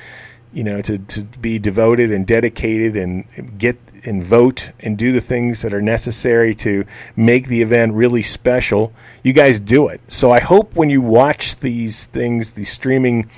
[0.52, 5.22] you know, to, to be devoted and dedicated and get and vote and do the
[5.22, 6.86] things that are necessary to
[7.16, 8.94] make the event really special,
[9.24, 10.02] you guys do it.
[10.08, 13.30] So I hope when you watch these things, the streaming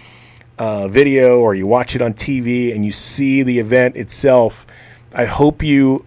[0.57, 4.65] uh, video, or you watch it on TV and you see the event itself,
[5.13, 6.05] I hope you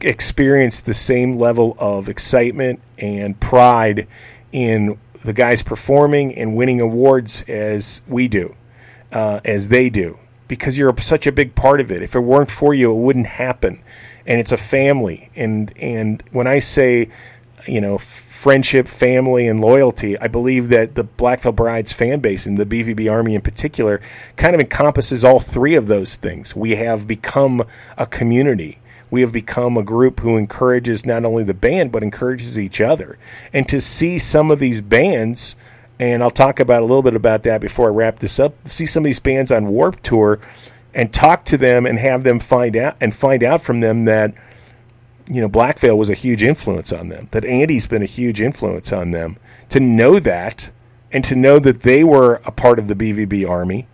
[0.00, 4.08] experience the same level of excitement and pride
[4.52, 8.54] in the guys performing and winning awards as we do,
[9.12, 10.18] uh, as they do
[10.48, 12.02] because you're such a big part of it.
[12.02, 13.80] If it weren't for you, it wouldn't happen.
[14.26, 15.30] And it's a family.
[15.36, 17.10] And and when I say,
[17.66, 22.46] you know, friendship, family, and loyalty, I believe that the Black Veil Brides fan base
[22.46, 24.00] and the BVB Army in particular
[24.36, 26.54] kind of encompasses all three of those things.
[26.54, 27.64] We have become
[27.96, 28.78] a community.
[29.10, 33.18] we have become a group who encourages not only the band but encourages each other.
[33.52, 35.56] And to see some of these bands,
[35.98, 38.54] and I'll talk about a little bit about that before I wrap this up.
[38.68, 40.40] See some of these bands on Warp Tour
[40.94, 44.34] and talk to them and have them find out and find out from them that
[45.26, 47.28] you know Black Veil was a huge influence on them.
[47.32, 49.36] That Andy's been a huge influence on them.
[49.70, 50.70] To know that
[51.12, 53.88] and to know that they were a part of the BVB army,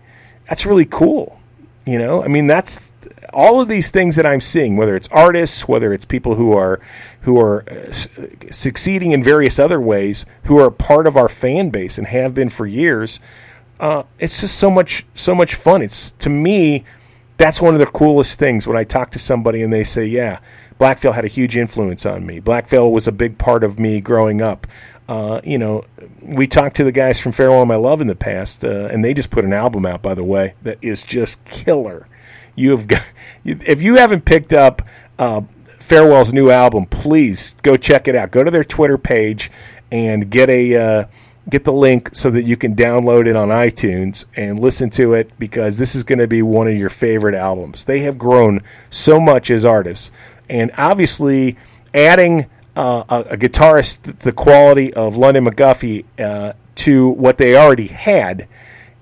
[0.48, 1.38] that's really cool.
[1.84, 2.92] You know, I mean, that's
[3.32, 6.80] all of these things that I'm seeing, whether it's artists, whether it's people who are
[7.22, 7.92] who are uh,
[8.50, 12.48] succeeding in various other ways, who are part of our fan base and have been
[12.48, 13.20] for years.
[13.80, 15.82] Uh, it's just so much so much fun.
[15.82, 16.84] It's to me,
[17.36, 20.38] that's one of the coolest things when I talk to somebody and they say, "Yeah,
[20.78, 22.38] Black Veil had a huge influence on me.
[22.38, 24.66] Black Veil was a big part of me growing up."
[25.09, 25.84] Uh, you know,
[26.22, 29.12] we talked to the guys from Farewell My Love in the past, uh, and they
[29.12, 32.07] just put an album out, by the way, that is just killer.
[32.55, 33.03] You have got,
[33.44, 34.82] if you haven't picked up
[35.18, 35.42] uh,
[35.78, 38.30] Farewell's new album, please go check it out.
[38.30, 39.50] Go to their Twitter page
[39.90, 41.05] and get a uh,
[41.48, 45.30] get the link so that you can download it on iTunes and listen to it
[45.38, 47.84] because this is going to be one of your favorite albums.
[47.84, 50.12] They have grown so much as artists,
[50.48, 51.57] and obviously
[51.92, 52.46] adding
[52.76, 58.48] uh, a, a, guitarist the quality of London McGuffey uh, to what they already had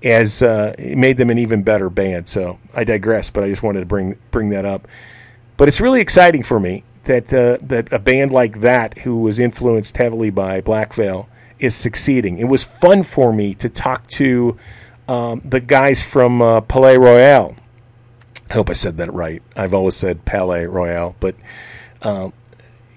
[0.03, 2.27] as uh, made them an even better band.
[2.27, 4.87] So I digress, but I just wanted to bring bring that up.
[5.57, 9.39] But it's really exciting for me that uh, that a band like that, who was
[9.39, 12.39] influenced heavily by Black Veil, is succeeding.
[12.39, 14.57] It was fun for me to talk to
[15.07, 17.55] um, the guys from uh, Palaye Royale.
[18.49, 19.41] I hope I said that right.
[19.55, 21.35] I've always said Palaye Royale, but
[22.01, 22.33] um,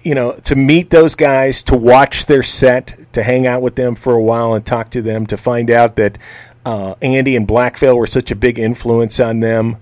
[0.05, 3.95] you know, to meet those guys, to watch their set, to hang out with them
[3.95, 6.19] for a while and talk to them, to find out that
[6.63, 9.77] uh, Andy and Black Veil were such a big influence on them,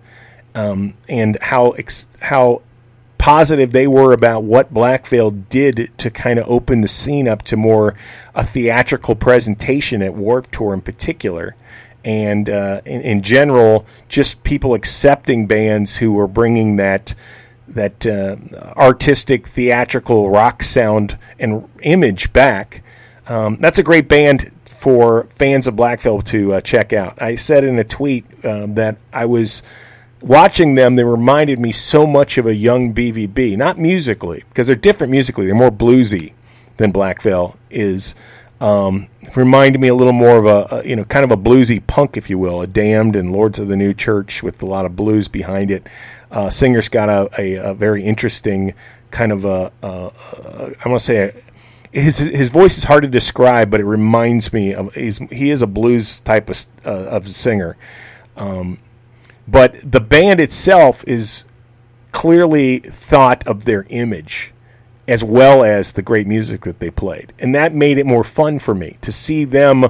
[0.56, 2.62] um, and how ex- how
[3.18, 7.42] positive they were about what Black Veil did to kind of open the scene up
[7.44, 7.94] to more
[8.34, 11.54] a theatrical presentation at Warp Tour in particular.
[12.06, 17.14] And uh, in, in general, just people accepting bands who were bringing that
[17.76, 18.36] that uh,
[18.78, 22.84] artistic, theatrical rock sound and image back.
[23.28, 27.22] Um, that's a great band for fans of Black Veil to uh, check out.
[27.22, 29.64] I said in a tweet um, that I was
[30.22, 30.96] watching them.
[30.96, 35.46] They reminded me so much of a young BVB, not musically because they're different musically.
[35.46, 36.34] They're more bluesy
[36.78, 38.16] than Black Veil is.
[38.64, 41.86] Um, reminded me a little more of a, a, you know kind of a bluesy
[41.86, 44.86] punk, if you will, a Damned and Lords of the New Church with a lot
[44.86, 45.86] of blues behind it.
[46.32, 48.74] Uh, Singer's got a, a, a, very interesting
[49.12, 50.12] kind of a, a,
[50.80, 51.44] I want to say
[51.92, 55.68] his his voice is hard to describe, but it reminds me of he is a
[55.68, 57.76] blues type of uh, of singer.
[58.38, 58.80] Um,
[59.46, 61.44] but the band itself is
[62.14, 64.53] clearly thought of their image
[65.08, 68.60] as well as the great music that they played, and that made it more fun
[68.60, 69.86] for me to see them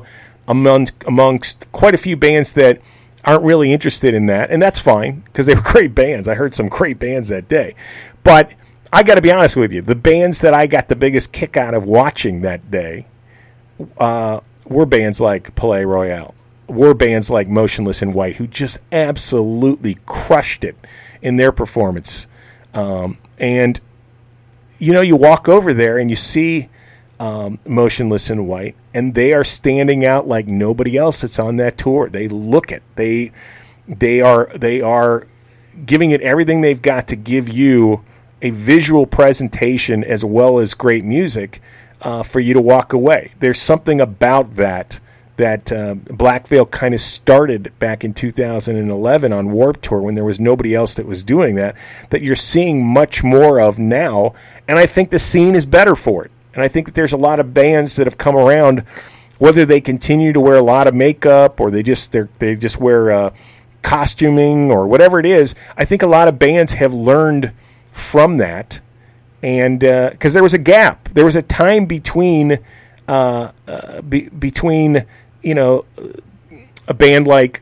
[0.47, 2.82] among amongst quite a few bands that
[3.24, 6.28] aren't really interested in that, and that's fine because they were great bands.
[6.28, 7.76] I heard some great bands that day,
[8.24, 8.51] but
[8.91, 11.57] I got to be honest with you, the bands that I got the biggest kick
[11.57, 13.07] out of watching that day
[13.97, 16.36] uh, were bands like Palaye Royale,
[16.68, 20.76] were bands like Motionless in White, who just absolutely crushed it
[21.22, 22.28] in their performance.
[22.74, 23.80] Um, and
[24.80, 26.70] you know, you walk over there and you see
[27.20, 31.78] um, Motionless in White, and they are standing out like nobody else that's on that
[31.78, 32.10] tour.
[32.10, 32.84] They look it.
[32.96, 33.32] They
[33.88, 35.28] they are they are
[35.86, 38.04] giving it everything they've got to give you
[38.42, 41.62] a visual presentation as well as great music
[42.02, 43.32] uh, for you to walk away.
[43.40, 45.00] There's something about that
[45.38, 50.24] that uh, Black Veil kind of started back in 2011 on Warp Tour when there
[50.24, 51.76] was nobody else that was doing that,
[52.12, 54.34] that you're seeing much more of now.
[54.68, 56.32] And I think the scene is better for it.
[56.54, 58.82] And I think that there's a lot of bands that have come around,
[59.40, 63.12] whether they continue to wear a lot of makeup or they just they just wear
[63.12, 63.34] uh,
[63.82, 65.56] costuming or whatever it is.
[65.76, 67.52] I think a lot of bands have learned
[67.92, 68.82] from that,
[69.42, 72.60] and because uh, there was a gap, there was a time between
[73.08, 75.06] uh, uh, be, between
[75.44, 75.86] you know
[76.88, 77.62] a band like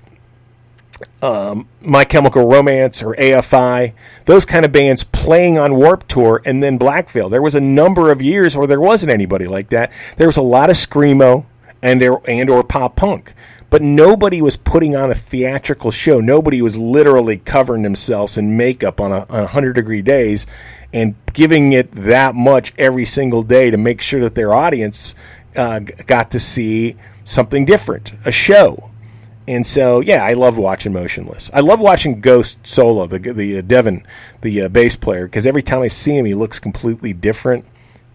[1.22, 3.94] um, My Chemical Romance or AFI,
[4.26, 7.30] those kind of bands playing on Warp Tour, and then Black Veil.
[7.30, 9.92] There was a number of years where there wasn't anybody like that.
[10.18, 11.46] There was a lot of screamo
[11.82, 13.34] and there, and or pop punk,
[13.70, 16.20] but nobody was putting on a theatrical show.
[16.20, 20.46] Nobody was literally covering themselves in makeup on a, on 100 degree days
[20.94, 25.16] and giving it that much every single day to make sure that their audience
[25.56, 28.90] uh, got to see something different, a show
[29.48, 31.50] And so, yeah, I love watching Motionless.
[31.54, 34.06] I love watching Ghost solo, the the uh, Devin,
[34.42, 37.66] the uh, bass player, because every time I see him, he looks completely different,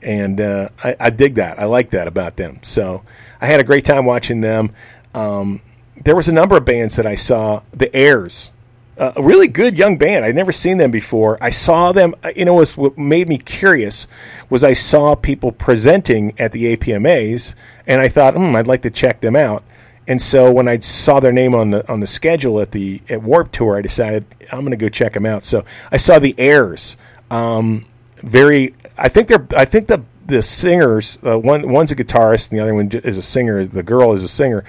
[0.00, 1.58] and uh, I, I, dig that.
[1.58, 2.60] I like that about them.
[2.62, 3.02] So
[3.40, 4.70] I had a great time watching them.
[5.14, 5.60] Um,
[6.04, 7.62] there was a number of bands that I saw.
[7.72, 8.50] The Airs,
[8.98, 10.24] a really good young band.
[10.24, 11.36] I'd never seen them before.
[11.40, 12.14] I saw them.
[12.22, 14.06] Uh, you know, what made me curious
[14.48, 17.54] was I saw people presenting at the APMAs,
[17.86, 19.62] and I thought, hmm, I'd like to check them out.
[20.08, 23.22] And so when I saw their name on the on the schedule at the at
[23.22, 25.44] Warp Tour, I decided I'm going to go check them out.
[25.44, 26.96] So I saw the Airs.
[27.30, 27.84] Um,
[28.22, 29.46] very, I think they're.
[29.56, 31.18] I think the the singers.
[31.24, 33.64] Uh, one one's a guitarist, and the other one is a singer.
[33.64, 34.64] The girl is a singer.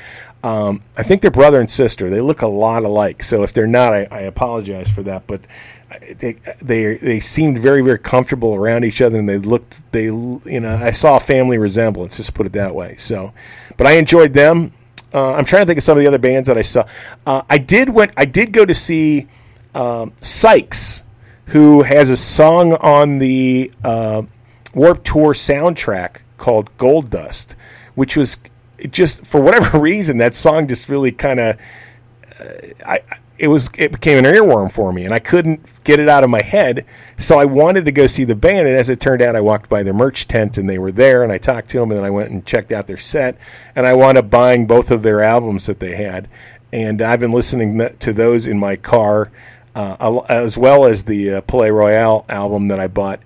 [0.47, 2.09] Um, I think they're brother and sister.
[2.09, 3.21] They look a lot alike.
[3.21, 5.27] So if they're not, I, I apologize for that.
[5.27, 5.41] But
[6.17, 10.59] they they they seemed very very comfortable around each other, and they looked they you
[10.61, 12.15] know I saw a family resemblance.
[12.17, 12.95] Just put it that way.
[12.97, 13.33] So,
[13.75, 14.71] but I enjoyed them.
[15.13, 16.85] Uh, I'm trying to think of some of the other bands that I saw.
[17.25, 18.11] Uh, I did went.
[18.15, 19.27] I did go to see
[19.75, 21.03] um, Sykes,
[21.47, 24.23] who has a song on the uh,
[24.73, 27.55] Warp Tour soundtrack called Gold Dust,
[27.95, 28.37] which was
[28.89, 31.57] just for whatever reason that song just really kind of.
[32.39, 32.53] Uh,
[32.85, 33.01] I
[33.39, 36.29] it was it became an earworm for me, and I couldn't get it out of
[36.29, 36.85] my head.
[37.17, 39.69] So I wanted to go see the band, and as it turned out, I walked
[39.69, 42.05] by their merch tent, and they were there, and I talked to them, and then
[42.05, 43.37] I went and checked out their set,
[43.75, 46.27] and I wound up buying both of their albums that they had,
[46.71, 49.31] and I've been listening to those in my car,
[49.75, 53.19] uh, as well as the uh, Palaye Royale album that I bought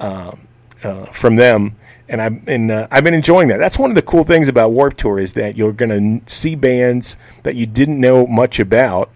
[0.00, 0.48] um,
[0.82, 1.76] uh, from them.
[2.08, 3.58] And I've been uh, I've been enjoying that.
[3.58, 6.54] That's one of the cool things about Warp Tour is that you're going to see
[6.54, 9.10] bands that you didn't know much about,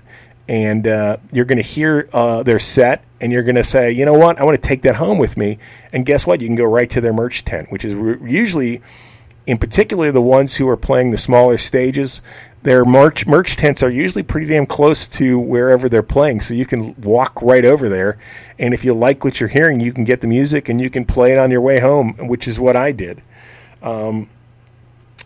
[0.46, 4.04] and uh, you're going to hear uh, their set and you're going to say, you
[4.04, 5.58] know what, I want to take that home with me.
[5.92, 6.40] And guess what?
[6.40, 8.82] You can go right to their merch tent, which is re- usually,
[9.46, 12.20] in particular, the ones who are playing the smaller stages.
[12.62, 16.64] Their merch merch tents are usually pretty damn close to wherever they're playing, so you
[16.64, 18.18] can walk right over there.
[18.58, 21.04] And if you like what you're hearing, you can get the music and you can
[21.04, 23.20] play it on your way home, which is what I did.
[23.82, 24.30] Um,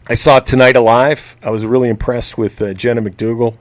[0.08, 1.36] I saw Tonight Alive.
[1.42, 3.58] I was really impressed with uh, Jenna McDougall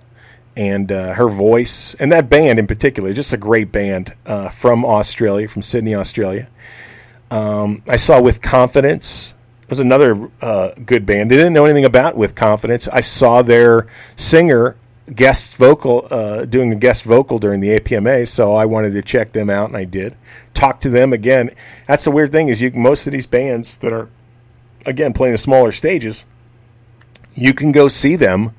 [0.56, 4.86] and uh, her voice and that band in particular, just a great band uh, from
[4.86, 6.48] Australia, from Sydney, Australia.
[7.30, 9.35] Um, I saw with confidence.
[9.68, 11.32] Was another uh, good band.
[11.32, 12.88] They didn't know anything about with confidence.
[12.88, 14.78] I saw their singer
[15.14, 19.32] guest vocal uh, doing a guest vocal during the APMA, so I wanted to check
[19.32, 20.16] them out, and I did.
[20.54, 21.50] Talk to them again.
[21.88, 24.10] That's the weird thing is you most of these bands that are
[24.86, 26.26] again playing the smaller stages,
[27.34, 28.52] you can go see them.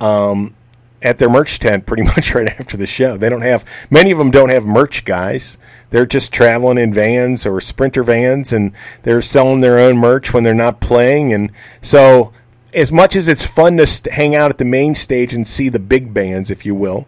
[0.00, 0.54] Um,
[1.02, 3.16] at their merch tent pretty much right after the show.
[3.16, 5.58] They don't have many of them don't have merch guys.
[5.90, 8.72] They're just traveling in vans or sprinter vans and
[9.02, 12.32] they're selling their own merch when they're not playing and so
[12.74, 15.78] as much as it's fun to hang out at the main stage and see the
[15.78, 17.06] big bands if you will.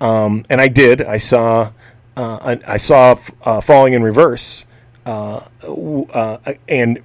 [0.00, 1.00] Um, and I did.
[1.00, 1.72] I saw
[2.16, 4.64] uh, I saw uh, Falling in Reverse
[5.06, 6.98] uh, uh and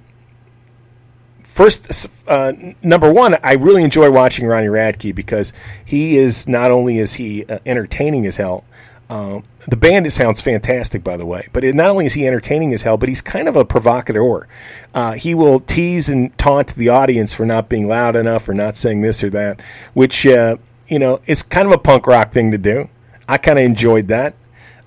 [1.44, 2.52] first, uh,
[2.82, 5.52] number one, I really enjoy watching Ronnie Radke because
[5.84, 8.64] he is not only is he uh, entertaining as hell.
[9.12, 11.48] Um, the band it sounds fantastic, by the way.
[11.52, 14.48] But it, not only is he entertaining as hell, but he's kind of a provocateur.
[14.94, 18.74] Uh, he will tease and taunt the audience for not being loud enough or not
[18.74, 19.60] saying this or that,
[19.92, 20.56] which uh,
[20.88, 22.88] you know it's kind of a punk rock thing to do.
[23.28, 24.34] I kind of enjoyed that.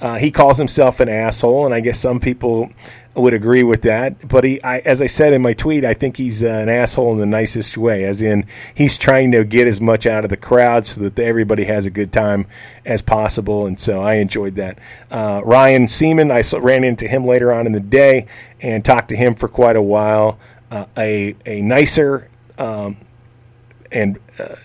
[0.01, 2.71] Uh, he calls himself an asshole, and I guess some people
[3.15, 4.27] would agree with that.
[4.27, 7.13] But he, I, as I said in my tweet, I think he's uh, an asshole
[7.13, 10.37] in the nicest way, as in he's trying to get as much out of the
[10.37, 12.45] crowd so that everybody has a good time
[12.85, 13.65] as possible.
[13.65, 14.79] And so I enjoyed that.
[15.09, 18.27] Uh, Ryan Seaman, I ran into him later on in the day
[18.61, 20.37] and talked to him for quite a while.
[20.71, 22.97] Uh, a a nicer um,
[23.91, 24.55] and uh,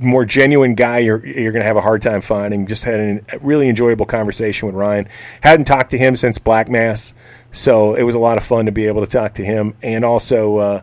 [0.00, 2.66] more genuine guy you're you're going to have a hard time finding.
[2.66, 5.08] Just had a really enjoyable conversation with Ryan.
[5.40, 7.14] Hadn't talked to him since Black Mass.
[7.52, 10.04] So it was a lot of fun to be able to talk to him and
[10.04, 10.80] also uh,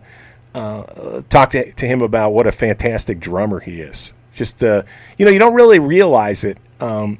[0.54, 4.14] uh, talk to, to, him about what a fantastic drummer he is.
[4.36, 4.84] Just uh,
[5.18, 7.18] you know, you don't really realize it um,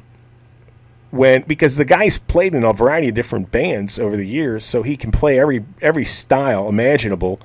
[1.12, 4.84] when because the guy's played in a variety of different bands over the years, so
[4.84, 7.40] he can play every every style imaginable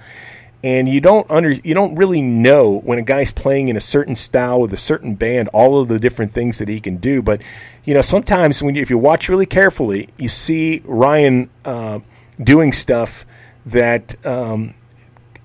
[0.65, 4.17] and you don't under you don't really know when a guy's playing in a certain
[4.17, 7.21] style with a certain band all of the different things that he can do.
[7.21, 7.43] But
[7.85, 12.01] you know sometimes when you, if you watch really carefully you see Ryan uh,
[12.43, 13.27] doing stuff
[13.67, 14.75] that um,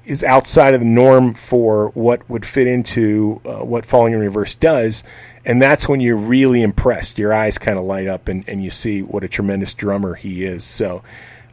[0.06, 4.56] is outside of the norm for what would fit into uh, what falling in reverse
[4.56, 5.04] does.
[5.44, 7.20] And that's when you're really impressed.
[7.20, 10.46] Your eyes kind of light up and, and you see what a tremendous drummer he
[10.46, 10.64] is.
[10.64, 11.04] So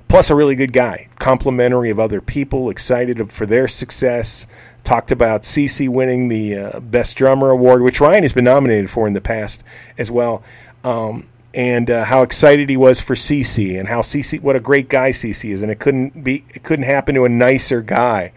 [0.08, 4.46] Plus, a really good guy, complimentary of other people, excited for their success,
[4.84, 9.08] talked about CC winning the uh, Best Drummer Award, which Ryan has been nominated for
[9.08, 9.62] in the past
[9.98, 10.42] as well.
[10.84, 14.88] Um, and uh, how excited he was for CC and how CC, what a great
[14.88, 18.32] guy CC is, and it couldn't be, it couldn't happen to a nicer guy.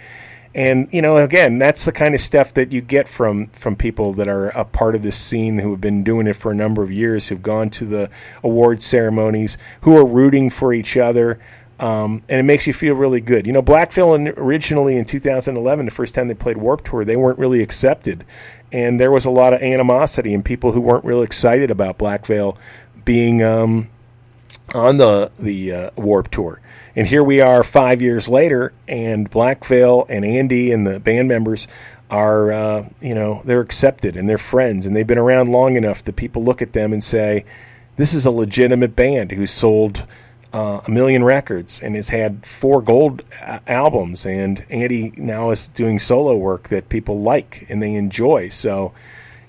[0.60, 4.12] And you know, again, that's the kind of stuff that you get from from people
[4.16, 6.84] that are a part of this scene who have been doing it for a number
[6.84, 8.10] of years, who've gone to the
[8.43, 11.39] award ceremonies, who are rooting for each other.
[11.80, 13.47] Um, and it makes you feel really good.
[13.47, 17.16] You know, Black Veil originally in 2011, the first time they played Warped Tour, they
[17.16, 18.26] weren't really accepted,
[18.70, 22.26] and there was a lot of animosity and people who weren't real excited about Black
[22.26, 22.57] Veil
[23.05, 23.88] being um,
[24.76, 26.60] on the the uh, Warped Tour.
[27.00, 31.30] And here we are five years later, and Black Veil and Andy and the band
[31.30, 31.66] members
[32.12, 36.04] are, uh, you know, they're accepted and they're friends, and they've been around long enough
[36.04, 37.45] that people look at them and say,
[37.95, 40.06] this is a legitimate band who sold
[40.52, 44.26] uh, a million records and has had four gold a- albums.
[44.26, 48.50] And Andy now is doing solo work that people like and they enjoy.
[48.50, 48.91] So,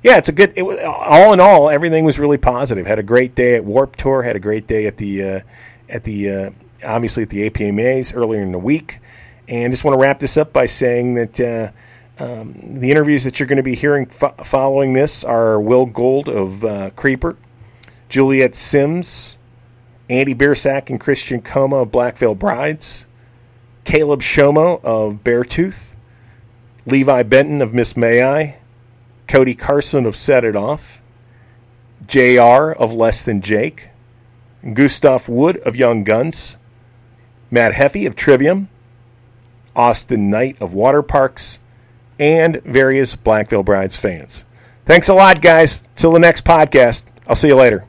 [0.04, 0.52] yeah, it's a good.
[0.54, 2.86] It all in all, everything was really positive.
[2.86, 4.22] Had a great day at Warped Tour.
[4.22, 5.40] Had a great day at the uh,
[5.88, 6.50] at the uh,
[6.84, 8.98] obviously at the APMAs earlier in the week.
[9.48, 11.70] And just want to wrap this up by saying that uh,
[12.22, 16.28] um, the interviews that you're going to be hearing fo- following this are Will Gould
[16.28, 17.36] of uh, Creeper,
[18.08, 19.38] Juliet Simms,
[20.08, 23.06] Andy Biersack and Christian Coma of Black Veil Brides,
[23.84, 25.94] Caleb Shomo of Beartooth,
[26.86, 28.58] Levi Benton of Miss May I,
[29.26, 31.00] Cody Carson of Set It Off,
[32.06, 33.88] JR of Less Than Jake,
[34.74, 36.56] Gustav Wood of Young Guns,
[37.50, 38.68] Matt Heafy of Trivium,
[39.74, 41.58] Awsten Knight of Waterparks,
[42.18, 44.44] and various Black Veil Brides fans.
[44.86, 45.88] Thanks a lot, guys.
[45.96, 47.04] Till the next podcast.
[47.26, 47.84] I'll see you later.